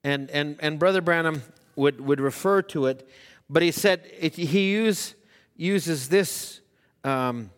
[0.03, 1.41] And, and, and Brother Branham
[1.75, 3.07] would, would refer to it,
[3.49, 5.15] but he said it, he use,
[5.55, 6.61] uses this
[7.03, 7.49] um,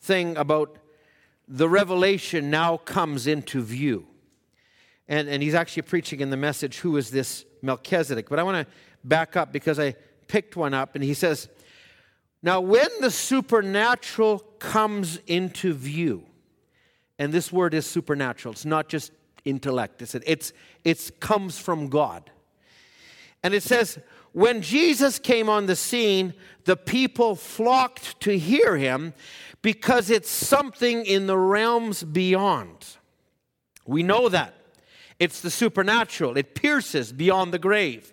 [0.00, 0.78] thing about
[1.48, 4.06] the revelation now comes into view.
[5.08, 8.28] And, and he's actually preaching in the message, Who is this Melchizedek?
[8.28, 9.96] But I want to back up because I
[10.28, 11.48] picked one up, and he says,
[12.42, 16.26] Now, when the supernatural comes into view,
[17.18, 19.12] and this word is supernatural, it's not just
[19.44, 20.52] intellect, it's, it's,
[20.84, 22.30] it's comes from God.
[23.42, 23.98] And it says,
[24.32, 29.14] when Jesus came on the scene, the people flocked to hear him
[29.62, 32.84] because it's something in the realms beyond.
[33.86, 34.54] We know that.
[35.18, 38.12] It's the supernatural, it pierces beyond the grave.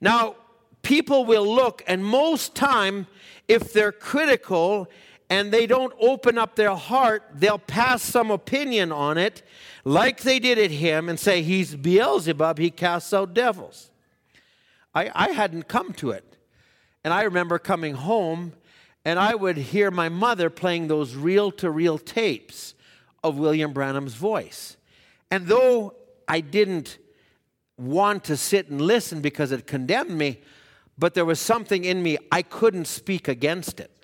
[0.00, 0.34] Now,
[0.82, 3.06] people will look, and most time,
[3.46, 4.88] if they're critical
[5.34, 9.42] and they don't open up their heart, they'll pass some opinion on it,
[9.84, 13.90] like they did at him, and say, He's Beelzebub, he casts out devils.
[14.94, 16.36] I, I hadn't come to it.
[17.02, 18.52] And I remember coming home
[19.04, 22.74] and I would hear my mother playing those reel to reel tapes
[23.24, 24.76] of William Branham's voice.
[25.32, 25.94] And though
[26.28, 26.98] I didn't
[27.76, 30.40] want to sit and listen because it condemned me,
[30.96, 34.03] but there was something in me, I couldn't speak against it.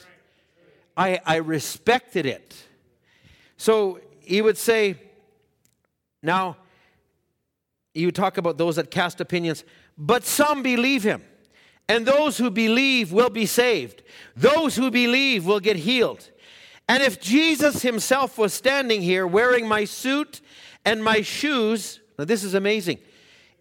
[1.01, 2.55] I, I respected it.
[3.57, 4.97] So he would say,
[6.23, 6.59] now,
[7.95, 9.65] you talk about those that cast opinions,
[9.97, 11.23] but some believe him.
[11.89, 14.03] And those who believe will be saved.
[14.37, 16.29] Those who believe will get healed.
[16.87, 20.43] And if Jesus himself was standing here wearing my suit
[20.85, 22.99] and my shoes, now this is amazing.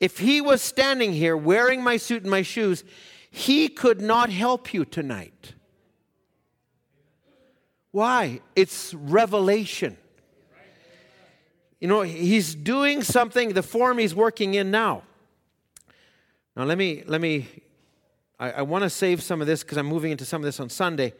[0.02, 2.84] If he was standing here wearing my suit and my shoes,
[3.32, 5.54] he could not help you tonight.
[7.91, 8.41] Why?
[8.56, 9.97] It's revelation.
[11.80, 15.04] You know, he's doing something, the form he's working in now.
[16.56, 17.47] Now, let me, let me,
[18.38, 20.60] I, I want to save some of this because I'm moving into some of this
[20.60, 21.13] on Sunday.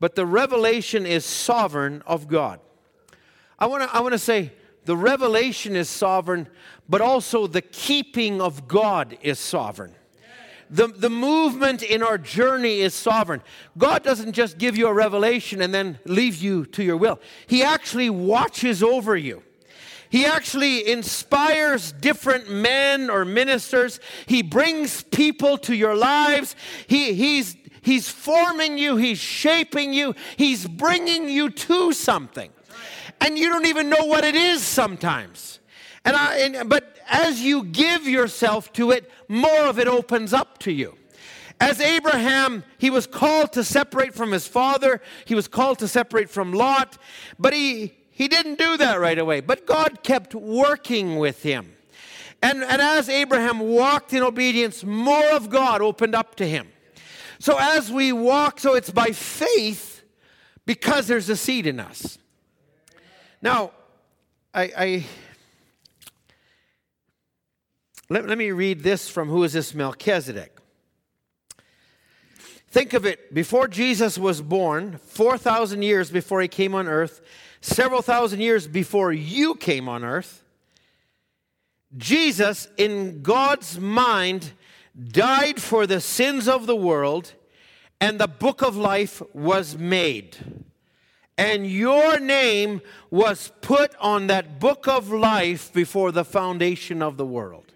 [0.00, 2.58] But the revelation is sovereign of God.
[3.58, 4.50] I want to, I want to say
[4.84, 6.48] the revelation is sovereign,
[6.88, 9.94] but also the keeping of God is sovereign.
[10.72, 13.42] The, the movement in our journey is sovereign.
[13.76, 17.62] God doesn't just give you a revelation and then leave you to your will, He
[17.62, 19.42] actually watches over you.
[20.08, 24.00] He actually inspires different men or ministers.
[24.26, 26.54] He brings people to your lives.
[26.86, 32.50] He, he's, he's forming you, He's shaping you, He's bringing you to something.
[33.20, 35.60] And you don't even know what it is sometimes.
[36.04, 40.58] And I, and, but as you give yourself to it, more of it opens up
[40.58, 40.96] to you.
[41.60, 46.28] As Abraham, he was called to separate from his father, he was called to separate
[46.28, 46.98] from Lot,
[47.38, 51.72] but he, he didn't do that right away, but God kept working with him.
[52.42, 56.68] And, and as Abraham walked in obedience, more of God opened up to him.
[57.38, 60.02] So as we walk, so it's by faith
[60.66, 62.18] because there's a seed in us.
[63.40, 63.70] Now,
[64.52, 65.06] I, I
[68.12, 70.58] let, let me read this from who is this Melchizedek.
[72.68, 77.20] Think of it before Jesus was born, 4,000 years before he came on earth,
[77.60, 80.42] several thousand years before you came on earth,
[81.96, 84.52] Jesus, in God's mind,
[84.98, 87.32] died for the sins of the world,
[88.00, 90.36] and the book of life was made.
[91.38, 97.26] And your name was put on that book of life before the foundation of the
[97.26, 97.71] world.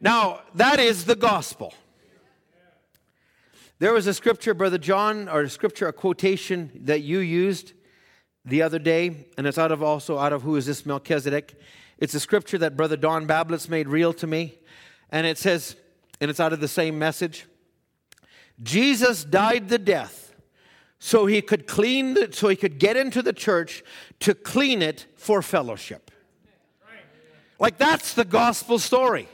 [0.00, 1.72] Now, that is the gospel.
[3.78, 7.72] There was a scripture, Brother John, or a scripture, a quotation that you used
[8.44, 11.60] the other day, and it's out of also out of who is this Melchizedek.
[11.98, 14.58] It's a scripture that Brother Don Bablitz made real to me,
[15.10, 15.76] and it says,
[16.20, 17.46] and it's out of the same message.
[18.62, 20.34] Jesus died the death
[20.98, 23.82] so he could clean the, so he could get into the church
[24.20, 26.10] to clean it for fellowship.
[27.58, 29.28] Like that's the gospel story.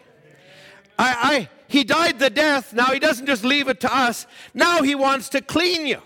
[0.98, 2.72] I, I, he died the death.
[2.72, 4.26] Now he doesn't just leave it to us.
[4.54, 6.00] Now he wants to clean you.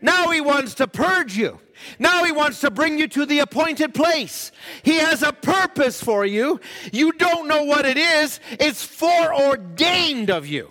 [0.00, 1.60] Now he wants to purge you.
[1.98, 4.52] Now he wants to bring you to the appointed place.
[4.82, 6.60] He has a purpose for you.
[6.92, 8.40] You don't know what it is.
[8.52, 10.70] It's foreordained of you.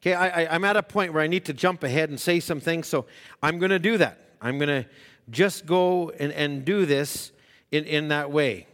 [0.00, 2.60] Okay, I, am at a point where I need to jump ahead and say some
[2.60, 3.06] things, so
[3.42, 4.18] I'm going to do that.
[4.40, 4.88] I'm going to
[5.30, 7.32] just go and, and do this
[7.72, 8.68] in, in that way.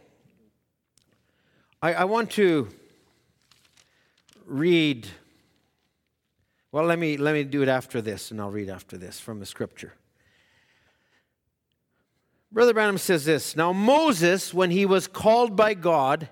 [1.85, 2.67] I, I want to
[4.47, 5.07] read.
[6.71, 9.39] Well, let me, let me do it after this, and I'll read after this from
[9.39, 9.93] the scripture.
[12.51, 16.27] Brother Branham says this Now, Moses, when he was called by God,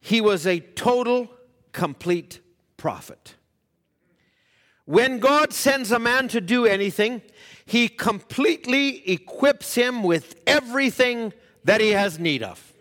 [0.00, 1.30] he was a total,
[1.70, 2.40] complete
[2.76, 3.36] prophet.
[4.84, 7.22] When God sends a man to do anything,
[7.66, 12.72] he completely equips him with everything that he has need of.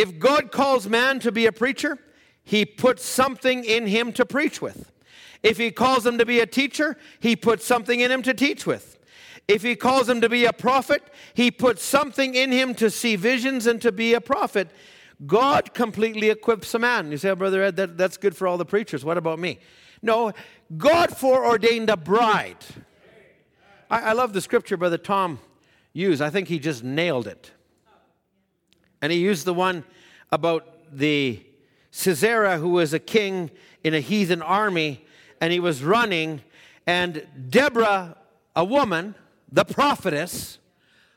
[0.00, 1.98] If God calls man to be a preacher,
[2.42, 4.90] he puts something in him to preach with.
[5.42, 8.64] If he calls him to be a teacher, he puts something in him to teach
[8.64, 8.98] with.
[9.46, 11.02] If he calls him to be a prophet,
[11.34, 14.70] he puts something in him to see visions and to be a prophet.
[15.26, 17.10] God completely equips a man.
[17.10, 19.04] You say, oh, Brother Ed, that, that's good for all the preachers.
[19.04, 19.58] What about me?
[20.00, 20.32] No,
[20.78, 22.64] God foreordained a bride.
[23.90, 25.40] I, I love the scripture Brother Tom
[25.92, 26.22] used.
[26.22, 27.50] I think he just nailed it.
[29.02, 29.84] And he used the one
[30.30, 31.40] about the
[31.90, 33.50] Sisera, who was a king
[33.82, 35.04] in a heathen army,
[35.40, 36.42] and he was running,
[36.86, 38.16] and Deborah,
[38.54, 39.14] a woman,
[39.50, 40.58] the prophetess,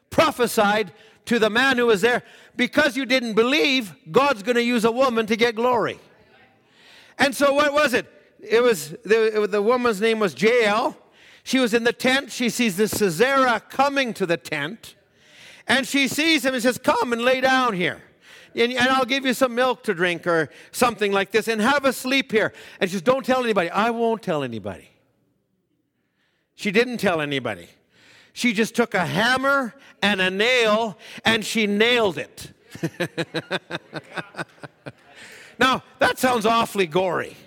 [0.09, 0.91] prophesied
[1.25, 2.23] to the man who was there
[2.55, 5.99] because you didn't believe, God's going to use a woman to get glory.
[7.17, 8.07] And so, what was it?
[8.39, 10.97] It was the, the woman's name was Jael.
[11.43, 12.31] She was in the tent.
[12.31, 14.95] She sees the Sisera coming to the tent.
[15.67, 18.01] And she sees him and says, Come and lay down here.
[18.55, 21.85] And, and, I'll give you some milk to drink or something like this and have
[21.85, 22.53] a sleep here.
[22.79, 23.69] And she says, Don't tell anybody.
[23.69, 24.89] I won't tell anybody.
[26.55, 27.67] She didn't tell anybody.
[28.33, 32.51] She just took a hammer and a nail and she nailed it.
[35.59, 37.37] now, that sounds awfully gory,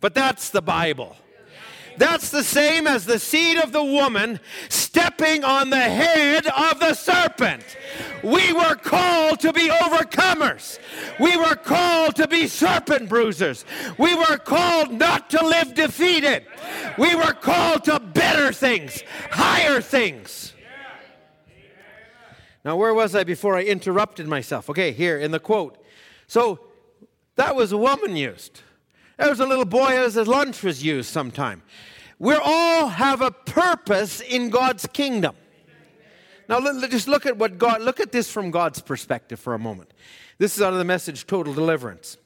[0.00, 1.16] but that's the Bible.
[1.96, 4.40] That's the same as the seed of the woman
[4.90, 7.62] stepping on the head of the serpent.
[8.24, 10.80] We were called to be overcomers.
[11.20, 13.64] We were called to be serpent bruisers.
[13.98, 16.44] We were called not to live defeated.
[16.98, 20.54] We were called to better things, higher things.
[22.64, 24.68] Now, where was I before I interrupted myself?
[24.68, 25.78] Okay, here in the quote.
[26.26, 26.58] So,
[27.36, 28.62] that was a woman used.
[29.18, 31.62] There was a little boy as his lunch was used sometime.
[32.20, 35.34] We all have a purpose in God's kingdom.
[36.50, 39.58] Now, let, just look at what God, look at this from God's perspective for a
[39.58, 39.94] moment.
[40.36, 42.18] This is out of the message Total Deliverance.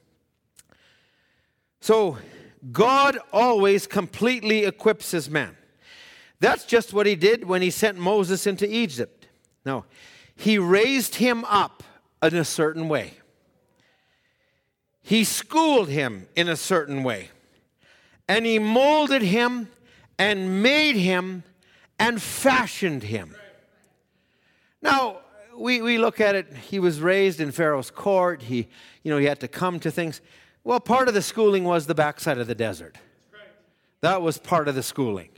[1.81, 2.19] So,
[2.73, 5.57] God always completely equips his man.
[6.41, 9.29] That's just what he did when he sent Moses into Egypt.
[9.65, 9.85] No,
[10.35, 11.85] he raised him up
[12.21, 13.15] in a certain way,
[15.03, 17.31] he schooled him in a certain way,
[18.27, 19.69] and he molded him
[20.19, 21.43] and made him
[21.99, 23.35] and fashioned him.
[24.83, 25.19] Now,
[25.57, 28.43] we, we look at it, he was raised in Pharaoh's court.
[28.43, 28.69] He,
[29.03, 30.21] you know, he had to come to things.
[30.65, 32.97] Well, part of the schooling was the backside of the desert.
[34.01, 35.31] That was part of the schooling.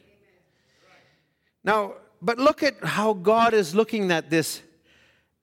[1.63, 4.63] Now, but look at how God is looking at this.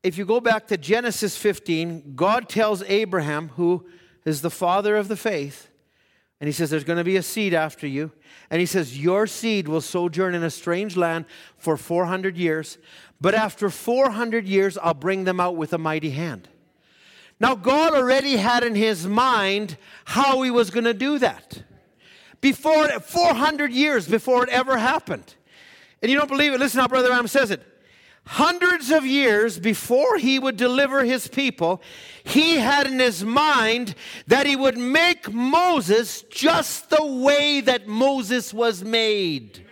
[0.01, 3.85] If you go back to Genesis 15, God tells Abraham, who
[4.25, 5.69] is the father of the faith,
[6.43, 8.11] and he says, There's going to be a seed after you.
[8.49, 11.23] And he says, Your seed will sojourn in a strange land
[11.57, 12.77] for 400 years,
[13.21, 16.49] but after 400 years, I'll bring them out with a mighty hand.
[17.39, 21.63] Now, God already had in his mind how he was going to do that.
[22.41, 25.35] Before 400 years before it ever happened.
[26.01, 26.59] And you don't believe it?
[26.59, 27.65] Listen how Brother Ram says it
[28.25, 31.81] hundreds of years before he would deliver his people,
[32.23, 33.95] he had in his mind
[34.27, 39.65] that he would make Moses just the way that Moses was made.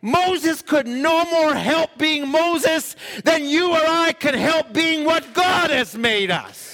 [0.00, 5.32] Moses could no more help being Moses than you or I can help being what
[5.32, 6.73] God has made us.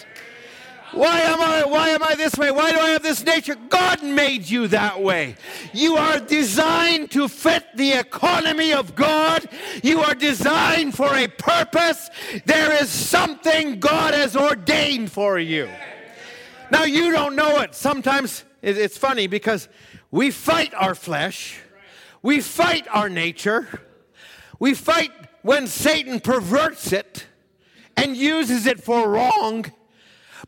[0.93, 2.51] Why am I why am I this way?
[2.51, 3.55] Why do I have this nature?
[3.69, 5.37] God made you that way.
[5.73, 9.49] You are designed to fit the economy of God.
[9.83, 12.11] You are designed for a purpose.
[12.45, 15.69] There is something God has ordained for you.
[16.71, 17.75] Now you don't know it.
[17.75, 19.69] Sometimes it's funny because
[20.11, 21.61] we fight our flesh.
[22.23, 23.81] We fight our nature.
[24.59, 25.13] We fight
[25.43, 27.27] when Satan perverts it
[27.97, 29.73] and uses it for wrong.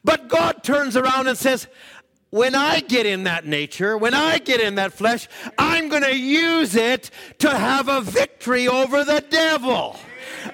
[0.04, 1.68] But God turns around and says,
[2.30, 5.28] when I get in that nature, when I get in that flesh,
[5.58, 9.96] I'm going to use it to have a victory over the devil.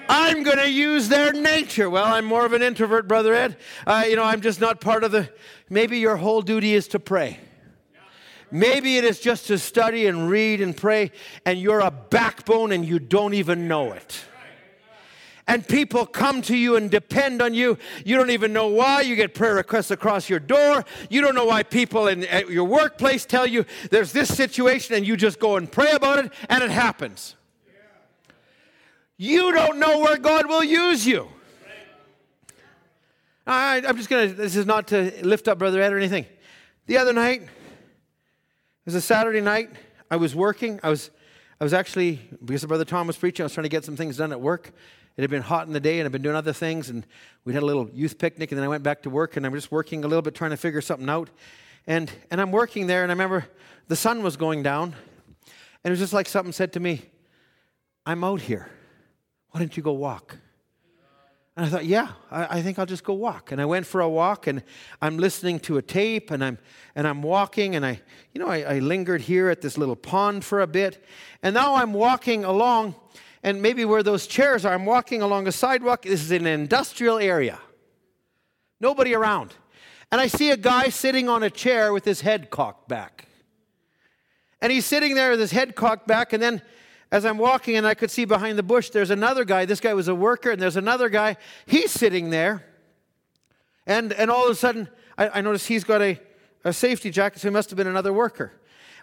[0.09, 1.89] I'm going to use their nature.
[1.89, 3.55] Well, I'm more of an introvert, Brother Ed.
[3.87, 5.29] Uh, you know, I'm just not part of the.
[5.69, 7.39] Maybe your whole duty is to pray.
[8.51, 11.11] Maybe it is just to study and read and pray,
[11.45, 14.25] and you're a backbone and you don't even know it
[15.49, 17.79] and people come to you and depend on you.
[18.05, 19.01] You don't even know why.
[19.01, 20.85] You get prayer requests across your door.
[21.09, 25.07] You don't know why people in at your workplace tell you there's this situation and
[25.07, 27.35] you just go and pray about it and it happens.
[29.17, 31.27] You don't know where God will use you.
[33.47, 36.27] I, am just going to, this is not to lift up Brother Ed or anything.
[36.85, 37.49] The other night, it
[38.85, 39.71] was a Saturday night.
[40.11, 40.79] I was working.
[40.83, 41.09] I was,
[41.59, 44.17] I was actually, because Brother Tom was preaching, I was trying to get some things
[44.17, 44.71] done at work.
[45.17, 47.05] It had been hot in the day and I'd been doing other things and
[47.43, 49.53] we had a little youth picnic and then I went back to work and I'm
[49.53, 51.29] just working a little bit trying to figure something out.
[51.87, 53.45] And, and I'm working there and I remember
[53.87, 54.95] the sun was going down
[55.83, 57.01] and it was just like something said to me,
[58.05, 58.69] I'm out here.
[59.51, 60.37] Why don't you go walk?
[61.59, 63.51] And I thought, yeah, I, I, think I'll just go walk.
[63.51, 64.63] And I went for a walk, and
[65.01, 66.57] I'm listening to a tape, and I'm
[66.95, 67.99] and I'm walking, and I,
[68.33, 71.03] you know, I, I lingered here at this little pond for a bit,
[71.43, 72.95] and now I'm walking along,
[73.43, 76.03] and maybe where those chairs are, I'm walking along a sidewalk.
[76.03, 77.59] This is an industrial area.
[78.79, 79.53] Nobody around.
[80.11, 83.25] And I see a guy sitting on a chair with his head cocked back.
[84.61, 86.33] And he's sitting there with his head cocked back.
[86.33, 86.61] And then
[87.11, 89.65] as I'm walking and I could see behind the bush, there's another guy.
[89.65, 91.37] This guy was a worker, and there's another guy.
[91.65, 92.65] He's sitting there.
[93.87, 96.19] And, and all of a sudden, I, I notice he's got a,
[96.63, 98.53] a safety jacket, so he must have been another worker.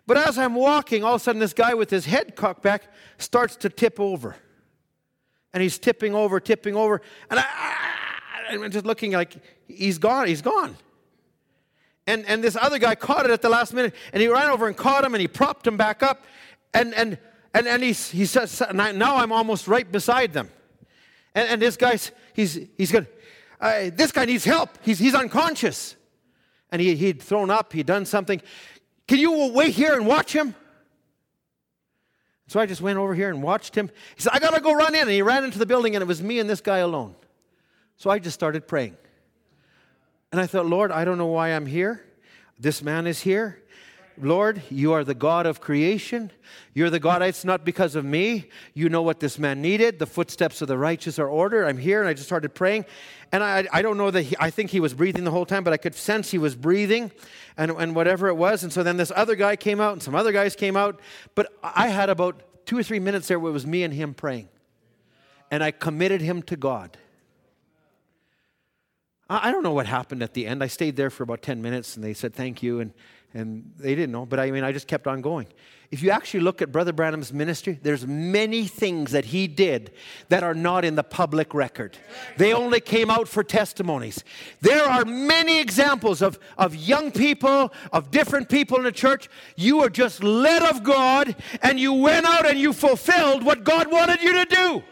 [0.06, 2.92] But as I'm walking, all of a sudden, this guy with his head cocked back
[3.18, 4.36] starts to tip over.
[5.52, 7.00] And he's tipping over, tipping over.
[7.30, 7.74] And I,
[8.50, 9.36] am just looking like
[9.66, 10.76] he's gone, he's gone.
[12.06, 14.68] And, and this other guy caught it at the last minute, and he ran over
[14.68, 16.24] and caught him, and he propped him back up.
[16.72, 17.18] And, and,
[17.52, 20.50] and, and he's, he says, now I'm almost right beside them.
[21.34, 23.08] And, and this guy's, he's, he's good.
[23.60, 24.70] Uh, this guy needs help.
[24.82, 25.96] He's, he's unconscious.
[26.70, 28.40] And he, he'd thrown up, he'd done something.
[29.08, 30.54] Can you wait here and watch him?
[32.48, 33.90] So I just went over here and watched him.
[34.14, 35.02] He said, I got to go run in.
[35.02, 37.14] And he ran into the building, and it was me and this guy alone.
[37.96, 38.96] So I just started praying.
[40.32, 42.04] And I thought, Lord, I don't know why I'm here.
[42.58, 43.62] This man is here.
[44.18, 46.30] Lord, you are the God of creation.
[46.74, 48.48] You're the God, it's not because of me.
[48.74, 49.98] You know what this man needed.
[49.98, 51.66] The footsteps of the righteous are ordered.
[51.66, 52.86] I'm here, and I just started praying.
[53.32, 55.64] And I, I don't know that he, I think he was breathing the whole time,
[55.64, 57.10] but I could sense he was breathing
[57.56, 58.62] and, and whatever it was.
[58.62, 61.00] And so then this other guy came out, and some other guys came out.
[61.34, 64.14] But I had about two or three minutes there where it was me and him
[64.14, 64.48] praying.
[65.50, 66.96] And I committed him to God.
[69.28, 70.62] I don't know what happened at the end.
[70.62, 72.78] I stayed there for about 10 minutes and they said thank you.
[72.78, 72.92] And
[73.36, 75.46] and they didn't know, but I mean, I just kept on going.
[75.90, 79.92] If you actually look at Brother Branham's ministry, there's many things that he did
[80.30, 81.98] that are not in the public record.
[82.38, 84.24] They only came out for testimonies.
[84.62, 89.28] There are many examples of, of young people, of different people in the church.
[89.54, 93.92] You were just led of God, and you went out and you fulfilled what God
[93.92, 94.82] wanted you to do.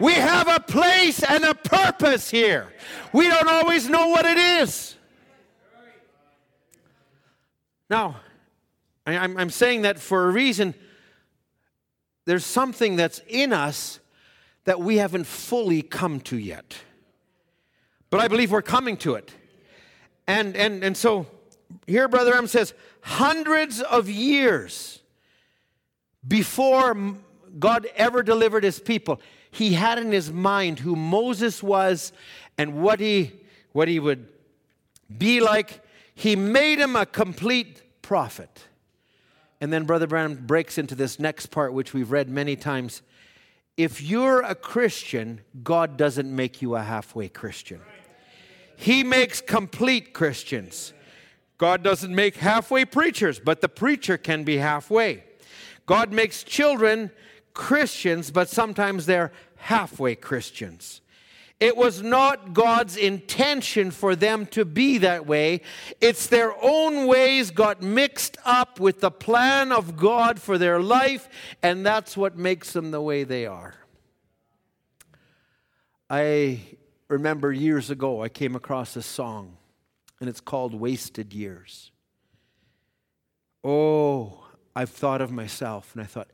[0.00, 2.72] We have a place and a purpose here.
[3.12, 4.97] We don't always know what it is.
[7.90, 8.16] Now,
[9.06, 10.74] I'm, I'm saying that for a reason.
[12.26, 14.00] There's something that's in us
[14.64, 16.76] that we haven't fully come to yet.
[18.10, 19.32] But I believe we're coming to it.
[20.26, 21.26] And, and, and so
[21.86, 25.00] here, Brother M says, hundreds of years
[26.26, 27.16] before
[27.58, 29.20] God ever delivered his people,
[29.50, 32.12] he had in his mind who Moses was
[32.58, 33.32] and what he,
[33.72, 34.28] what he would
[35.16, 35.80] be like
[36.18, 38.64] he made him a complete prophet.
[39.60, 43.02] And then Brother Branham breaks into this next part, which we've read many times.
[43.76, 47.80] If you're a Christian, God doesn't make you a halfway Christian.
[48.74, 50.92] He makes complete Christians.
[51.56, 55.22] God doesn't make halfway preachers, but the preacher can be halfway.
[55.86, 57.12] God makes children
[57.54, 61.00] Christians, but sometimes they're halfway Christians.
[61.60, 65.62] It was not God's intention for them to be that way.
[66.00, 71.28] It's their own ways got mixed up with the plan of God for their life,
[71.60, 73.74] and that's what makes them the way they are.
[76.08, 76.60] I
[77.08, 79.56] remember years ago, I came across a song,
[80.20, 81.90] and it's called Wasted Years.
[83.64, 84.44] Oh,
[84.76, 86.28] I've thought of myself, and I thought,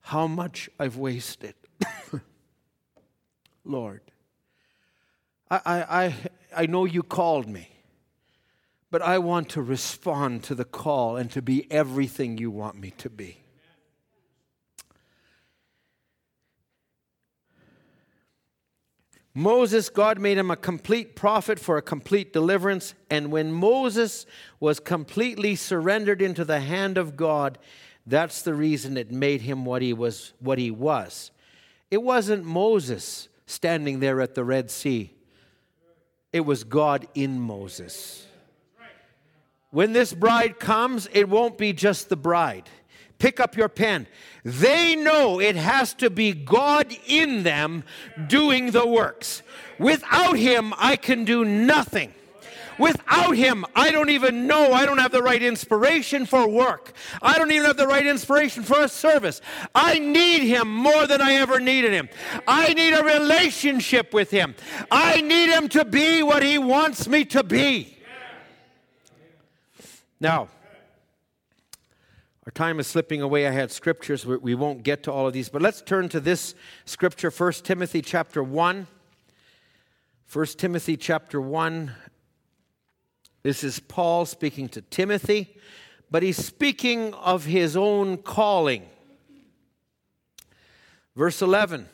[0.00, 1.54] how much I've wasted.
[3.66, 4.00] Lord
[5.50, 6.14] I, I,
[6.56, 7.68] I, know you called me,
[8.90, 12.90] but I want to respond to the call and to be everything you want me
[12.98, 13.44] to be.
[19.34, 22.94] Moses, God made him a complete prophet for a complete deliverance.
[23.10, 24.26] And when Moses
[24.60, 27.58] was completely surrendered into the hand of God,
[28.06, 30.32] that's the reason it made him what he was.
[30.38, 31.32] What he was.
[31.90, 35.12] It wasn't Moses standing there at the Red Sea.
[36.34, 38.26] It was God in Moses.
[39.70, 42.68] When this bride comes, it won't be just the bride.
[43.20, 44.08] Pick up your pen.
[44.42, 47.84] They know it has to be God in them
[48.26, 49.42] doing the works.
[49.78, 52.12] Without Him, I can do nothing.
[52.78, 54.72] Without Him, I don't even know.
[54.72, 56.92] I don't have the right inspiration for work.
[57.22, 59.40] I don't even have the right inspiration for a service.
[59.74, 62.08] I need Him more than I ever needed Him.
[62.46, 64.54] I need a relationship with Him.
[64.90, 67.96] I need Him to be what He wants me to be.
[70.20, 70.48] Now,
[72.46, 73.46] our time is slipping away.
[73.46, 74.26] I had scriptures.
[74.26, 76.54] We won't get to all of these, but let's turn to this
[76.84, 78.86] scripture, 1 Timothy chapter 1.
[80.32, 81.92] 1 Timothy chapter 1.
[83.44, 85.56] This is Paul speaking to Timothy,
[86.10, 88.88] but he's speaking of his own calling.
[91.14, 91.88] Verse 11.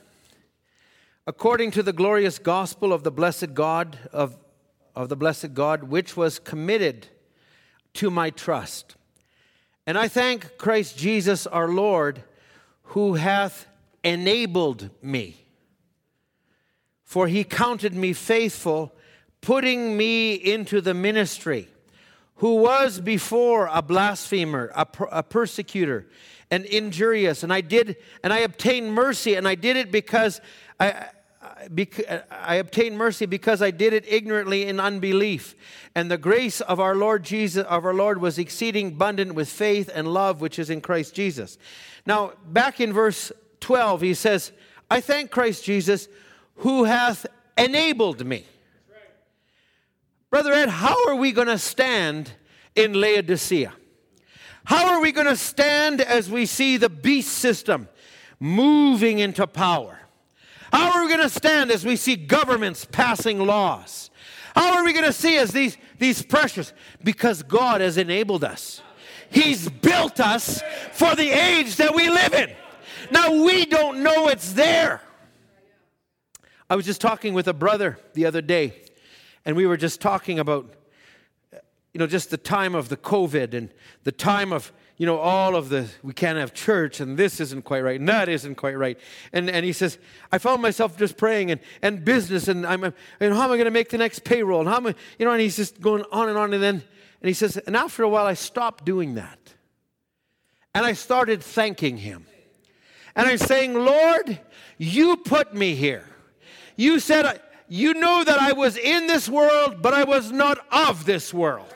[1.26, 4.38] According to the glorious gospel of the blessed God of,
[4.96, 7.08] of the blessed God, which was committed
[7.92, 8.96] to my trust
[9.90, 12.22] and I thank Christ Jesus our Lord,
[12.94, 13.66] who hath
[14.04, 15.46] enabled me.
[17.02, 18.94] For he counted me faithful,
[19.40, 21.68] putting me into the ministry,
[22.36, 26.06] who was before a blasphemer, a, per- a persecutor,
[26.50, 27.42] and injurious.
[27.42, 30.40] And I did, and I obtained mercy, and I did it because
[30.78, 31.06] I,
[32.30, 35.54] I obtained mercy because I did it ignorantly in unbelief.
[35.94, 39.90] And the grace of our Lord Jesus, of our Lord, was exceeding abundant with faith
[39.92, 41.58] and love which is in Christ Jesus.
[42.06, 44.52] Now, back in verse 12, he says,
[44.90, 46.08] I thank Christ Jesus
[46.56, 47.26] who hath
[47.56, 48.46] enabled me.
[50.30, 52.32] Brother Ed, how are we going to stand
[52.76, 53.72] in Laodicea?
[54.64, 57.88] How are we going to stand as we see the beast system
[58.38, 59.98] moving into power?
[60.72, 64.10] How are we going to stand as we see governments passing laws?
[64.54, 66.72] How are we going to see as these, these pressures?
[67.02, 68.82] Because God has enabled us.
[69.30, 70.62] He's built us
[70.92, 72.50] for the age that we live in.
[73.10, 75.00] Now we don't know it's there.
[76.68, 78.82] I was just talking with a brother the other day,
[79.44, 80.72] and we were just talking about,
[81.92, 83.72] you know, just the time of the COVID and
[84.04, 87.64] the time of you know, all of the, we can't have church and this isn't
[87.64, 88.98] quite right and that isn't quite right.
[89.32, 89.96] And, and he says,
[90.30, 93.64] I found myself just praying and, and business and I'm, and how am I going
[93.64, 94.60] to make the next payroll?
[94.60, 96.52] And how am I, you know, and he's just going on and on.
[96.52, 96.74] And then,
[97.22, 99.38] and he says, and after a while, I stopped doing that.
[100.74, 102.26] And I started thanking him.
[103.16, 104.38] And I'm saying, Lord,
[104.76, 106.04] you put me here.
[106.76, 107.40] You said,
[107.70, 111.72] you know that I was in this world, but I was not of this world.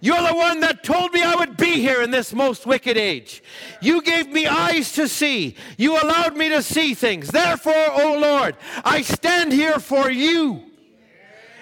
[0.00, 3.42] You're the one that told me I would be here in this most wicked age.
[3.80, 5.56] You gave me eyes to see.
[5.78, 7.28] You allowed me to see things.
[7.28, 10.62] Therefore, O oh Lord, I stand here for you.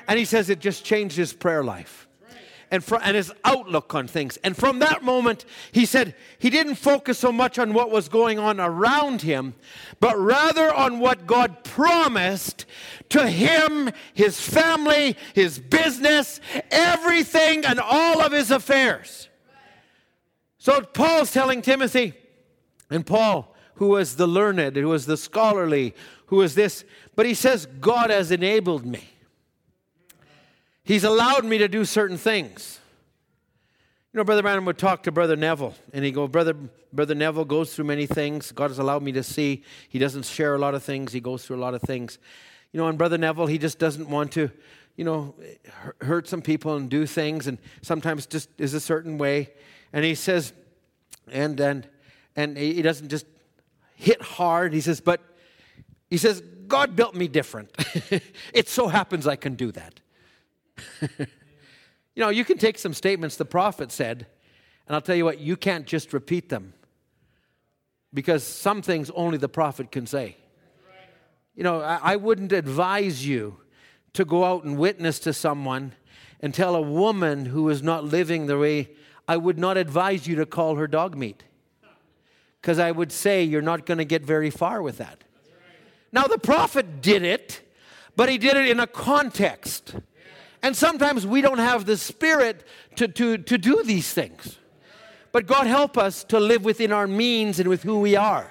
[0.09, 2.02] And he says it just changed his prayer life
[2.73, 4.39] and, fr- and his outlook on things.
[4.39, 8.39] And from that moment, he said he didn't focus so much on what was going
[8.39, 9.55] on around him,
[10.01, 12.65] but rather on what God promised
[13.11, 19.29] to him, his family, his business, everything, and all of his affairs.
[20.57, 22.15] So Paul's telling Timothy,
[22.89, 25.95] and Paul, who was the learned, who was the scholarly,
[26.27, 26.85] who was this,
[27.17, 29.12] but he says, God has enabled me.
[30.85, 32.81] He's allowed me to do certain things.
[34.13, 36.55] You know, Brother Branham would talk to Brother Neville, and he'd go, Brother,
[36.93, 38.53] Brother Neville goes through many things.
[38.53, 39.63] God has allowed me to see.
[39.89, 42.19] He doesn't share a lot of things, he goes through a lot of things.
[42.73, 44.51] You know, and Brother Neville, he just doesn't want to,
[44.97, 45.35] you know,
[46.01, 49.51] hurt some people and do things, and sometimes just is a certain way.
[49.93, 50.53] And he says,
[51.31, 51.89] and and
[52.37, 53.27] and he doesn't just
[53.95, 54.73] hit hard.
[54.73, 55.21] He says, but
[56.11, 57.71] he says, God built me different.
[58.53, 60.01] it so happens I can do that.
[61.19, 61.27] you
[62.17, 64.27] know, you can take some statements the prophet said,
[64.87, 66.75] and I'll tell you what, you can't just repeat them
[68.13, 70.37] because some things only the prophet can say.
[71.55, 73.59] You know, I, I wouldn't advise you
[74.15, 75.93] to go out and witness to someone
[76.41, 78.91] and tell a woman who is not living the way,
[79.29, 81.45] I would not advise you to call her dog meat.
[82.61, 85.25] Because I would say you're not going to get very far with that.
[86.11, 87.63] Now, the prophet did it
[88.17, 89.97] but he did it in a context.
[90.63, 92.65] And sometimes we don't have the spirit
[92.97, 94.59] to, to, to do these things.
[95.33, 98.51] But God help us to live within our means and with who we are.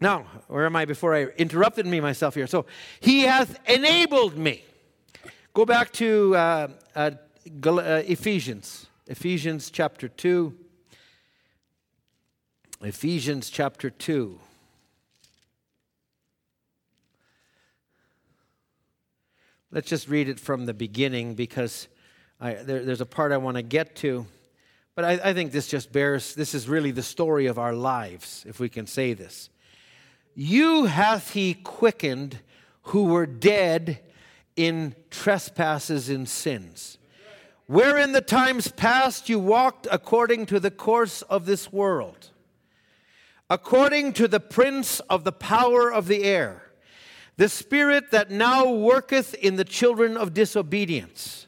[0.00, 2.46] Now, where am I before I interrupted me myself here?
[2.46, 2.66] So,
[3.00, 4.64] He hath enabled me.
[5.52, 7.10] Go back to uh, uh,
[7.66, 10.54] uh, Ephesians, Ephesians chapter 2.
[12.82, 14.40] Ephesians chapter 2.
[19.72, 21.86] Let's just read it from the beginning because
[22.40, 24.26] I, there, there's a part I want to get to.
[24.96, 28.44] But I, I think this just bears, this is really the story of our lives,
[28.48, 29.48] if we can say this.
[30.34, 32.40] You hath he quickened
[32.82, 34.00] who were dead
[34.56, 36.98] in trespasses and sins,
[37.66, 42.30] wherein the times past you walked according to the course of this world,
[43.48, 46.69] according to the prince of the power of the air
[47.40, 51.46] the spirit that now worketh in the children of disobedience,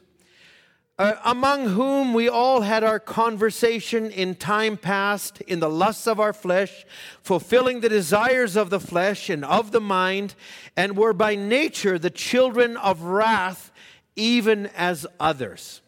[0.97, 6.19] uh, among whom we all had our conversation in time past in the lusts of
[6.19, 6.83] our flesh,
[7.21, 10.33] fulfilling the desires of the flesh and of the mind,
[10.75, 13.71] and were by nature the children of wrath,
[14.15, 15.81] even as others.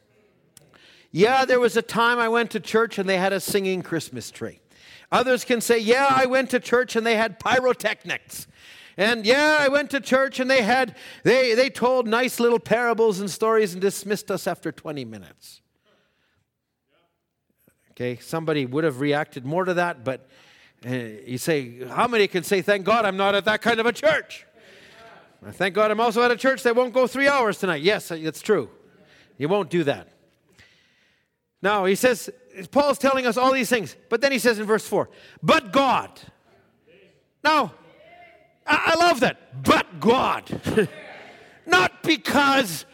[1.11, 4.29] Yeah, there was a time I went to church and they had a singing Christmas
[4.29, 4.59] tree.
[5.11, 8.45] Others can say, Yeah, I went to church and they had pyrotechnics.
[8.97, 13.19] And yeah, I went to church and they had, they, they told nice little parables
[13.19, 15.61] and stories and dismissed us after 20 minutes.
[17.91, 20.27] Okay, somebody would have reacted more to that, but
[20.85, 20.89] uh,
[21.25, 23.93] you say, how many can say, thank God I'm not at that kind of a
[23.93, 24.45] church?
[25.51, 27.81] Thank God I'm also at a church that won't go three hours tonight.
[27.81, 28.69] Yes, it's true.
[29.37, 30.09] You won't do that.
[31.61, 32.29] Now, he says,
[32.71, 35.09] Paul's telling us all these things, but then he says in verse 4,
[35.41, 36.19] but God.
[37.43, 37.73] Now,
[38.65, 39.63] I, I love that.
[39.63, 40.89] But God.
[41.65, 42.85] Not because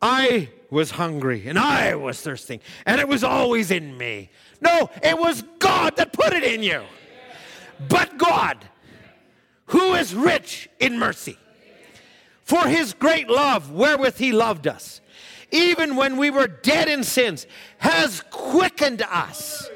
[0.00, 4.30] I was hungry and I was thirsting and it was always in me.
[4.60, 6.82] No, it was God that put it in you.
[7.88, 8.58] But God,
[9.66, 11.38] who is rich in mercy,
[12.44, 15.00] for his great love wherewith he loved us,
[15.50, 17.46] even when we were dead in sins,
[17.78, 19.68] has quickened us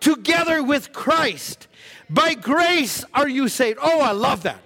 [0.00, 1.66] together with Christ.
[2.10, 3.78] By grace are you saved.
[3.82, 4.60] Oh, I love that.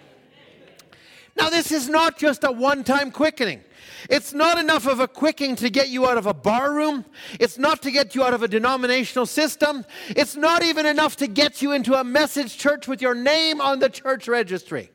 [1.41, 3.62] Now, this is not just a one time quickening.
[4.11, 7.07] It's not enough of a quickening to get you out of a bar room.
[7.38, 9.86] It's not to get you out of a denominational system.
[10.11, 13.78] It's not even enough to get you into a message church with your name on
[13.78, 14.91] the church registry.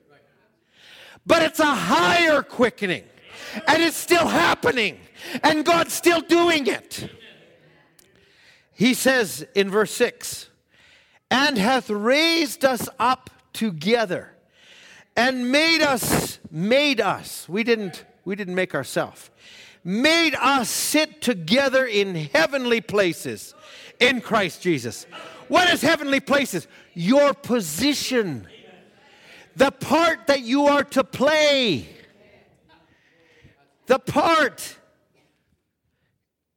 [1.26, 3.06] But it's a higher quickening.
[3.68, 5.00] And it's still happening.
[5.42, 7.10] And God's still doing it.
[8.72, 10.50] He says in verse 6
[11.32, 14.35] and hath raised us up together
[15.16, 19.30] and made us, made us, we didn't, we didn't make ourselves,
[19.84, 23.54] made us sit together in heavenly places
[24.00, 25.06] in Christ Jesus.
[25.48, 26.68] What is heavenly places?
[26.94, 28.48] Your position,
[29.56, 31.88] the part that you are to play,
[33.86, 34.78] the part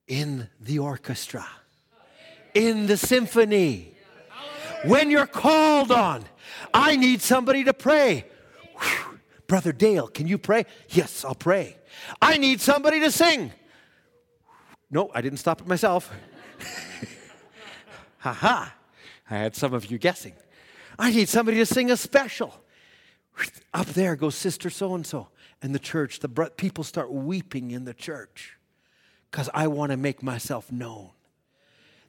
[0.07, 1.47] in the orchestra,
[2.55, 3.95] in the symphony.
[4.85, 6.25] When you're called on,
[6.73, 8.25] I need somebody to pray.
[9.47, 10.67] Brother Dale, can you pray?
[10.91, 11.77] Yes, I'll pray.
[12.21, 13.53] I need somebody to sing.
[14.91, 16.13] No, I didn't stop it myself.
[18.19, 18.75] ha ha.
[19.31, 20.35] I had some of you guessing.
[20.99, 22.55] I need somebody to sing a special.
[23.73, 25.29] Up there goes Sister so and so.
[25.63, 28.57] And the church, the people start weeping in the church
[29.31, 31.11] because I want to make myself known.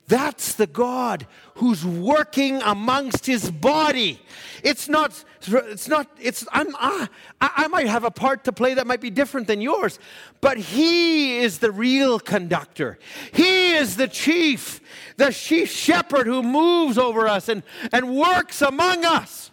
[0.10, 4.20] That's the God who's working amongst his body.
[4.64, 7.08] It's not, it's not, it's, I'm, I,
[7.40, 10.00] I might have a part to play that might be different than yours,
[10.42, 12.98] but he is the real conductor.
[13.32, 14.82] He is the chief,
[15.18, 17.62] the chief shepherd who moves over us and,
[17.94, 19.52] and works among us.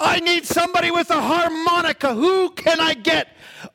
[0.00, 2.12] I need somebody with a harmonica.
[2.12, 3.28] Who can I get?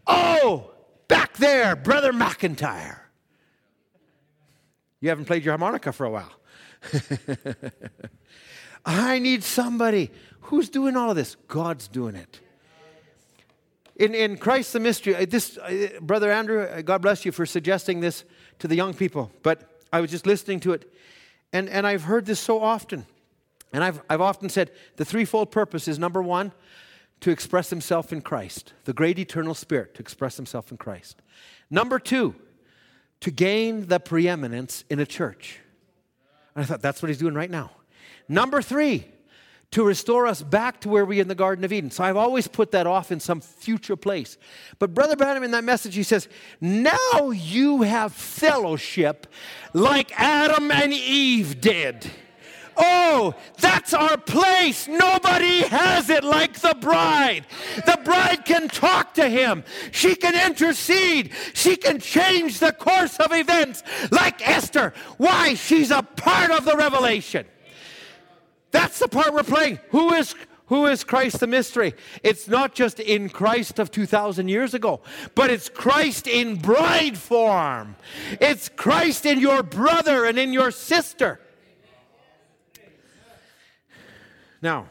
[0.06, 0.72] Oh,
[1.08, 2.99] back there, Brother McIntyre.
[5.00, 6.32] You haven't played your harmonica for a while.
[8.86, 10.12] I need somebody.
[10.42, 11.36] Who's doing all of this?
[11.48, 12.40] God's doing it.
[13.96, 17.46] In, in Christ the Mystery, uh, this, uh, Brother Andrew, uh, God bless you for
[17.46, 18.24] suggesting this
[18.60, 20.92] to the young people, but I was just listening to it,
[21.52, 23.06] and, and I've heard this so often.
[23.74, 26.54] And I've, I've often said the threefold purpose is number one,
[27.22, 31.22] to express himself in Christ, the great eternal spirit to express himself in Christ.
[31.70, 32.36] Number two,
[33.22, 35.60] to gain the preeminence in a church.
[36.56, 37.72] And I thought, that's what he's doing right now.
[38.28, 39.06] Number three,
[39.72, 41.92] to restore us back to where we in the Garden of Eden.
[41.92, 44.38] So I've always put that off in some future place.
[44.80, 46.28] But Brother Branham in that message, he says,
[46.60, 49.28] Now you have fellowship
[49.74, 52.10] like Adam and Eve did.
[52.82, 54.88] Oh, that's our place.
[54.88, 57.46] Nobody has it like the bride.
[57.86, 63.34] The bride can talk to him, she can intercede, she can change the course of
[63.34, 64.94] events like Esther.
[65.18, 65.56] Why?
[65.56, 67.46] She's a part of the revelation.
[68.72, 69.80] That's the part we're playing.
[69.90, 70.36] Who is
[70.68, 71.96] who is Christ the mystery?
[72.22, 75.02] It's not just in Christ of 2,000 years ago,
[75.34, 77.96] but it's Christ in bride form.
[78.40, 81.40] It's Christ in your brother and in your sister.
[84.62, 84.88] Now,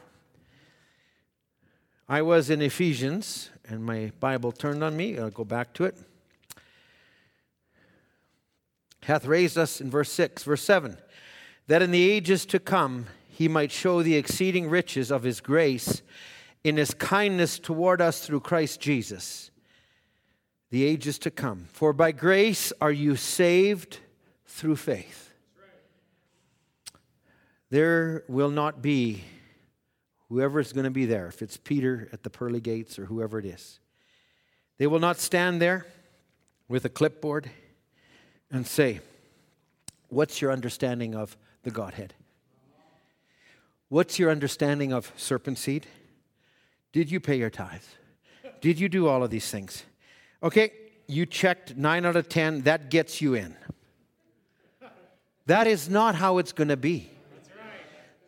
[2.09, 5.19] I was in Ephesians, and my Bible turned on me.
[5.19, 5.97] I'll go back to it.
[9.03, 10.97] Hath raised us in verse 6, verse 7,
[11.67, 16.03] that in the ages to come, he might show the exceeding riches of his grace
[16.65, 19.51] in his kindness toward us through Christ Jesus.
[20.71, 21.67] The ages to come.
[21.73, 24.01] For by grace are you saved
[24.47, 25.33] through faith.
[27.71, 29.25] There will not be
[30.29, 33.39] whoever is going to be there, if it's Peter at the pearly gates or whoever
[33.39, 33.81] it is.
[34.79, 35.87] They will not stand there
[36.69, 37.51] with a clipboard
[38.51, 39.01] and say,
[40.11, 42.15] What's your understanding of the Godhead?
[43.91, 45.87] What's your understanding of serpent seed?
[46.93, 47.87] Did you pay your tithes?
[48.61, 49.85] Did you do all of these things?
[50.43, 50.73] Okay,
[51.07, 53.57] you checked nine out of 10, that gets you in.
[55.47, 57.11] That is not how it's going to be.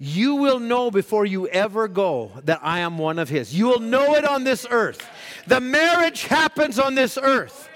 [0.03, 3.55] You will know before you ever go that I am one of His.
[3.55, 5.07] You will know it on this earth.
[5.47, 7.69] The marriage happens on this earth.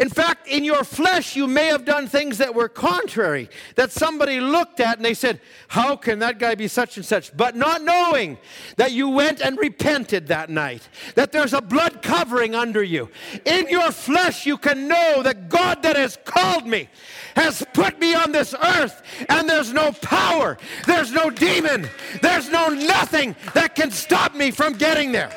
[0.00, 4.40] In fact, in your flesh, you may have done things that were contrary, that somebody
[4.40, 7.36] looked at and they said, How can that guy be such and such?
[7.36, 8.38] But not knowing
[8.76, 13.10] that you went and repented that night, that there's a blood covering under you.
[13.44, 16.88] In your flesh, you can know that God that has called me
[17.36, 21.86] has put me on this earth, and there's no power, there's no demon,
[22.22, 25.30] there's no nothing that can stop me from getting there.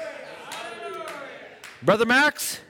[1.83, 2.61] Brother Max,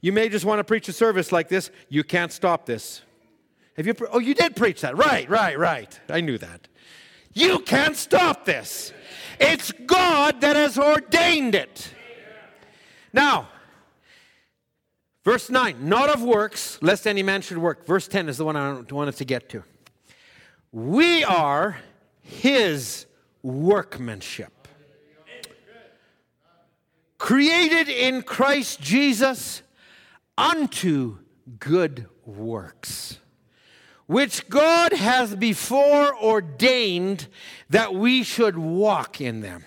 [0.00, 1.70] you may just want to preach a service like this.
[1.88, 3.02] You can't stop this.
[3.76, 3.94] Have you?
[3.94, 4.96] Pre- oh, you did preach that.
[4.96, 6.00] Right, right, right.
[6.08, 6.68] I knew that.
[7.34, 8.92] You can't stop this.
[9.38, 11.94] It's God that has ordained it.
[13.12, 13.48] Now,
[15.24, 17.86] verse 9, not of works, lest any man should work.
[17.86, 19.62] Verse 10 is the one I wanted to get to.
[20.72, 21.78] We are
[22.22, 23.06] his
[23.42, 24.52] workmanship.
[27.16, 29.62] Created in Christ Jesus
[30.38, 31.18] unto
[31.58, 33.18] good works,
[34.06, 37.26] which God hath before ordained
[37.68, 39.64] that we should walk in them.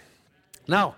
[0.68, 0.96] Now,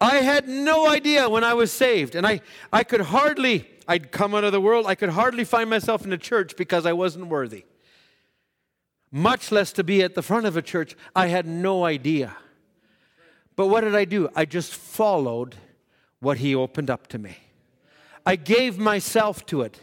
[0.00, 2.40] I had no idea when I was saved, and I,
[2.72, 6.12] I could hardly, I'd come out of the world, I could hardly find myself in
[6.12, 7.64] a church because I wasn't worthy.
[9.10, 10.94] Much less to be at the front of a church.
[11.16, 12.36] I had no idea.
[13.56, 14.28] But what did I do?
[14.36, 15.56] I just followed
[16.20, 17.38] what He opened up to me.
[18.28, 19.80] I gave myself to it.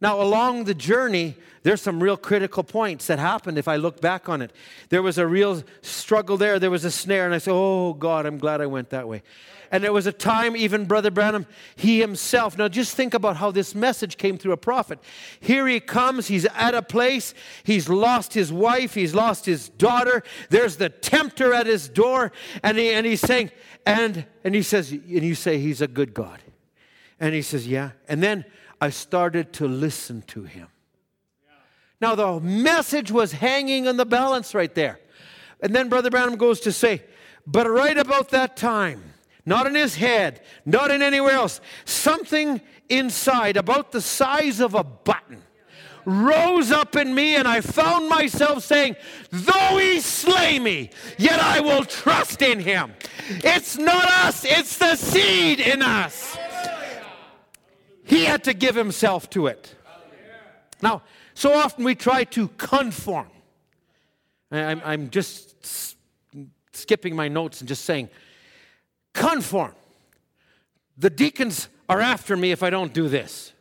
[0.00, 4.28] Now, along the journey, there's some real critical points that happened if I look back
[4.28, 4.50] on it.
[4.88, 8.26] There was a real struggle there, there was a snare, and I said, Oh, God,
[8.26, 9.22] I'm glad I went that way.
[9.70, 12.58] And there was a time, even Brother Branham, he himself.
[12.58, 14.98] Now, just think about how this message came through a prophet.
[15.38, 17.32] Here he comes, he's at a place,
[17.62, 22.32] he's lost his wife, he's lost his daughter, there's the tempter at his door,
[22.64, 23.52] and, he, and he's saying,
[23.86, 26.40] and, and he says, and you say, He's a good God.
[27.24, 27.92] And he says, Yeah.
[28.06, 28.44] And then
[28.82, 30.68] I started to listen to him.
[31.98, 35.00] Now, the message was hanging on the balance right there.
[35.62, 37.02] And then Brother Branham goes to say,
[37.46, 39.02] But right about that time,
[39.46, 42.60] not in his head, not in anywhere else, something
[42.90, 45.42] inside, about the size of a button,
[46.04, 48.96] rose up in me, and I found myself saying,
[49.30, 52.92] Though he slay me, yet I will trust in him.
[53.30, 56.36] It's not us, it's the seed in us.
[58.04, 59.74] He had to give himself to it.
[60.82, 61.02] Now,
[61.34, 63.28] so often we try to conform.
[64.50, 65.56] I'm, I'm just
[66.72, 68.10] skipping my notes and just saying,
[69.12, 69.74] conform.
[70.98, 73.52] The deacons are after me if I don't do this.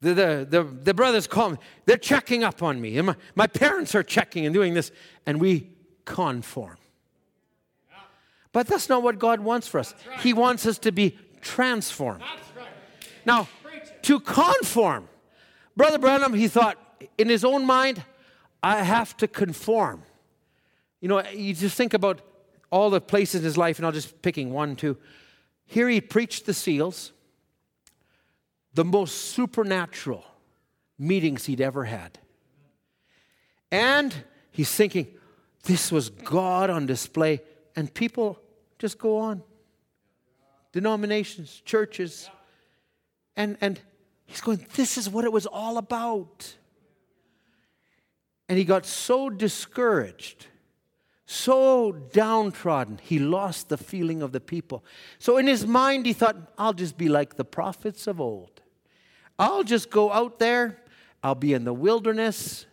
[0.00, 2.98] The, the, the, the brothers call me, they're checking up on me.
[2.98, 4.92] And my, my parents are checking and doing this,
[5.26, 5.70] and we
[6.04, 6.76] conform.
[8.52, 9.94] But that's not what God wants for us.
[10.20, 12.22] He wants us to be transformed.
[13.28, 13.46] Now,
[14.04, 15.06] to conform,
[15.76, 16.78] Brother Branham, he thought
[17.18, 18.02] in his own mind,
[18.62, 20.02] I have to conform.
[21.02, 22.22] You know, you just think about
[22.70, 24.96] all the places in his life, and I'll just picking one, two.
[25.66, 27.12] Here he preached the seals,
[28.72, 30.24] the most supernatural
[30.98, 32.18] meetings he'd ever had.
[33.70, 34.14] And
[34.52, 35.06] he's thinking,
[35.64, 37.42] this was God on display,
[37.76, 38.40] and people
[38.78, 39.42] just go on.
[40.72, 42.30] Denominations, churches.
[43.38, 43.80] And, and
[44.26, 46.56] he's going, this is what it was all about.
[48.48, 50.46] And he got so discouraged,
[51.24, 54.84] so downtrodden, he lost the feeling of the people.
[55.20, 58.60] So in his mind, he thought, I'll just be like the prophets of old.
[59.38, 60.82] I'll just go out there,
[61.22, 62.66] I'll be in the wilderness,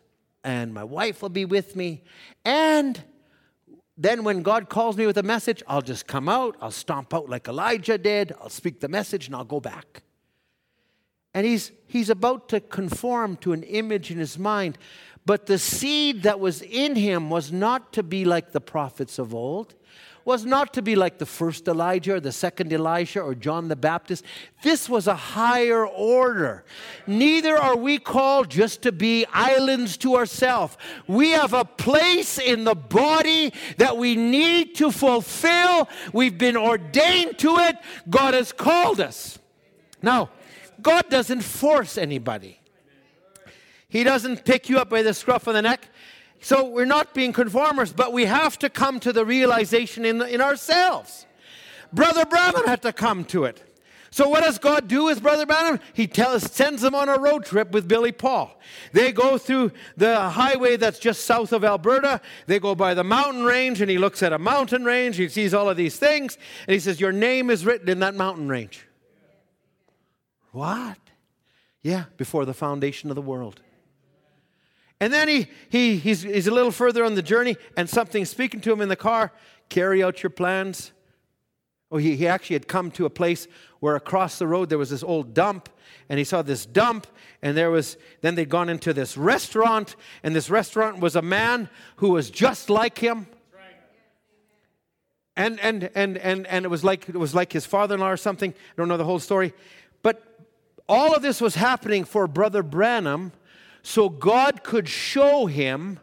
[0.43, 2.01] and my wife will be with me.
[2.43, 3.03] And
[3.97, 7.29] then when God calls me with a message, I'll just come out, I'll stomp out
[7.29, 10.01] like Elijah did, I'll speak the message, and I'll go back.
[11.35, 14.77] And he's, he's about to conform to an image in his mind.
[15.25, 19.35] But the seed that was in him was not to be like the prophets of
[19.35, 19.75] old,
[20.23, 23.75] was not to be like the first Elijah or the second Elijah or John the
[23.75, 24.23] Baptist.
[24.63, 26.63] This was a higher order.
[27.05, 30.77] Neither are we called just to be islands to ourselves.
[31.05, 35.89] We have a place in the body that we need to fulfill.
[36.13, 37.75] We've been ordained to it.
[38.09, 39.37] God has called us.
[40.01, 40.29] Now,
[40.85, 42.59] God doesn't force anybody.
[43.89, 45.89] He doesn't pick you up by the scruff of the neck.
[46.41, 50.41] So we're not being conformers, but we have to come to the realization in, in
[50.41, 51.25] ourselves.
[51.91, 53.63] Brother Branham had to come to it.
[54.11, 55.79] So what does God do with Brother Branham?
[55.93, 58.55] He tells, sends him on a road trip with Billy Paul.
[58.91, 62.21] They go through the highway that's just south of Alberta.
[62.45, 65.15] They go by the mountain range, and he looks at a mountain range.
[65.15, 68.13] He sees all of these things, and he says, "Your name is written in that
[68.13, 68.85] mountain range."
[70.55, 70.97] What?
[71.81, 73.59] Yeah, before the foundation of the world.
[75.01, 78.61] And then he, he, he's, he's a little further on the journey, and something's speaking
[78.61, 79.33] to him in the car
[79.67, 80.93] carry out your plans.
[81.91, 83.49] Oh, he, he actually had come to a place
[83.81, 85.67] where across the road there was this old dump,
[86.07, 87.05] and he saw this dump,
[87.41, 91.69] and there was, then they'd gone into this restaurant, and this restaurant was a man
[91.97, 93.27] who was just like him.
[95.35, 98.51] And, and, and, and, and it was like it was like his father-in-law or something.
[98.51, 99.53] I don't know the whole story.
[100.01, 100.34] But
[100.87, 103.31] all of this was happening for Brother Branham
[103.81, 105.99] so God could show him,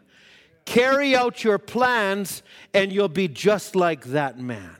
[0.65, 4.75] carry out your plans, and you'll be just like that man.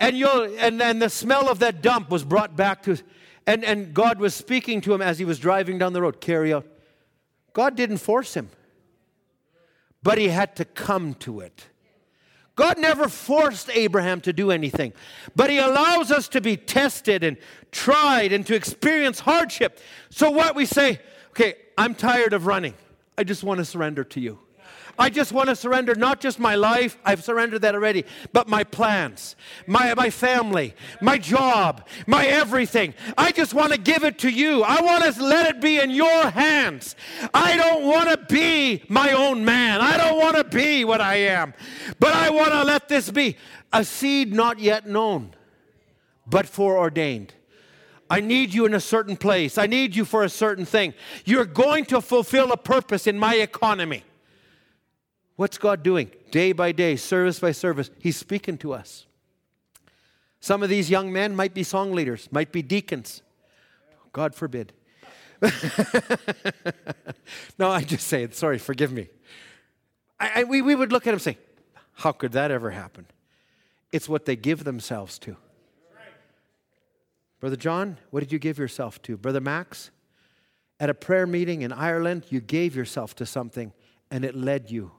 [0.00, 2.98] And you'll and then the smell of that dump was brought back to
[3.46, 6.52] and, and God was speaking to him as he was driving down the road, carry
[6.52, 6.66] out.
[7.52, 8.50] God didn't force him,
[10.02, 11.66] but he had to come to it.
[12.56, 14.92] God never forced Abraham to do anything,
[15.34, 17.36] but He allows us to be tested and
[17.72, 19.80] tried and to experience hardship.
[20.10, 21.00] So, what we say,
[21.30, 22.74] okay, I'm tired of running.
[23.18, 24.38] I just want to surrender to you.
[24.98, 28.64] I just want to surrender not just my life, I've surrendered that already, but my
[28.64, 29.36] plans,
[29.66, 32.94] my, my family, my job, my everything.
[33.16, 34.62] I just want to give it to you.
[34.62, 36.96] I want to let it be in your hands.
[37.32, 39.80] I don't want to be my own man.
[39.80, 41.54] I don't want to be what I am,
[41.98, 43.36] but I want to let this be
[43.72, 45.34] a seed not yet known,
[46.26, 47.34] but foreordained.
[48.10, 49.58] I need you in a certain place.
[49.58, 50.94] I need you for a certain thing.
[51.24, 54.04] You're going to fulfill a purpose in my economy.
[55.36, 56.10] What's God doing?
[56.30, 59.06] Day by day, service by service, He's speaking to us.
[60.40, 63.22] Some of these young men might be song leaders, might be deacons.
[64.12, 64.72] God forbid.
[67.58, 68.34] no, I just say it.
[68.34, 69.08] Sorry, forgive me.
[70.20, 71.38] I, I, we, we would look at them and say,
[71.94, 73.06] How could that ever happen?
[73.90, 75.36] It's what they give themselves to.
[77.40, 79.16] Brother John, what did you give yourself to?
[79.16, 79.90] Brother Max,
[80.80, 83.72] at a prayer meeting in Ireland, you gave yourself to something
[84.10, 84.92] and it led you.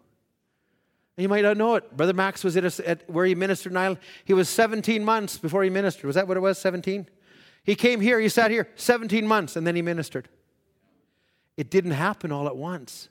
[1.18, 1.96] You might not know it.
[1.96, 4.00] Brother Max was at, a, at where he ministered in Ireland.
[4.26, 6.06] He was 17 months before he ministered.
[6.06, 7.08] Was that what it was, 17?
[7.64, 10.28] He came here, he sat here 17 months, and then he ministered.
[11.58, 13.10] It didn't happen all at once.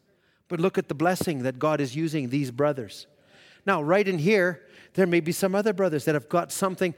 [0.49, 3.07] But look at the blessing that God is using these brothers.
[3.67, 6.95] Now, right in here, there may be some other brothers that have got something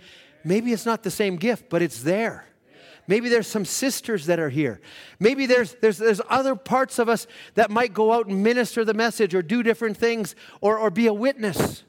[0.47, 2.47] Maybe it's not the same gift, but it's there.
[3.09, 4.81] Maybe there's some sisters that are here.
[5.21, 8.95] Maybe there's, there's, there's other parts of us that might go out and minister the
[8.95, 11.85] message or do different things or, or be a witness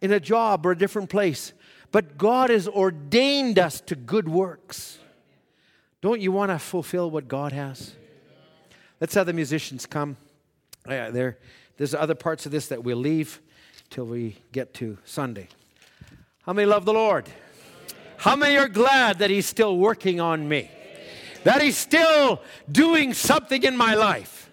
[0.00, 1.52] in a job or a different place.
[1.90, 4.98] But God has ordained us to good works.
[6.00, 7.94] Don't you want to fulfill what God has?
[9.00, 10.16] Let's have the musicians come.
[10.88, 11.38] Yeah, there,
[11.76, 13.40] there's other parts of this that we'll leave
[13.88, 15.48] till we get to Sunday.
[16.42, 17.28] How many love the Lord?
[18.22, 20.70] How many are glad that He's still working on me?
[21.42, 24.48] That He's still doing something in my life?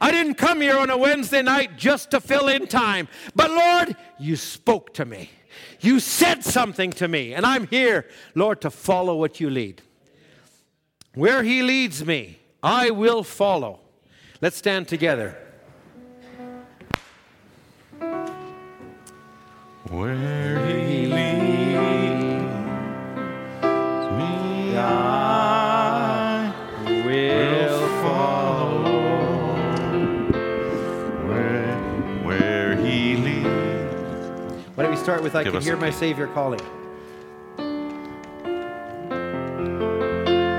[0.00, 3.08] I didn't come here on a Wednesday night just to fill in time.
[3.36, 5.28] But Lord, you spoke to me.
[5.82, 7.34] You said something to me.
[7.34, 9.82] And I'm here, Lord, to follow what you lead.
[11.12, 13.80] Where He leads me, I will follow.
[14.40, 15.36] Let's stand together.
[19.90, 20.69] Where
[35.10, 35.90] start with I Give can hear my.
[35.90, 36.60] Savior calling?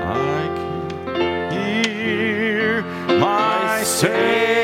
[0.04, 0.46] I
[1.08, 2.82] can hear
[3.18, 4.61] my Savior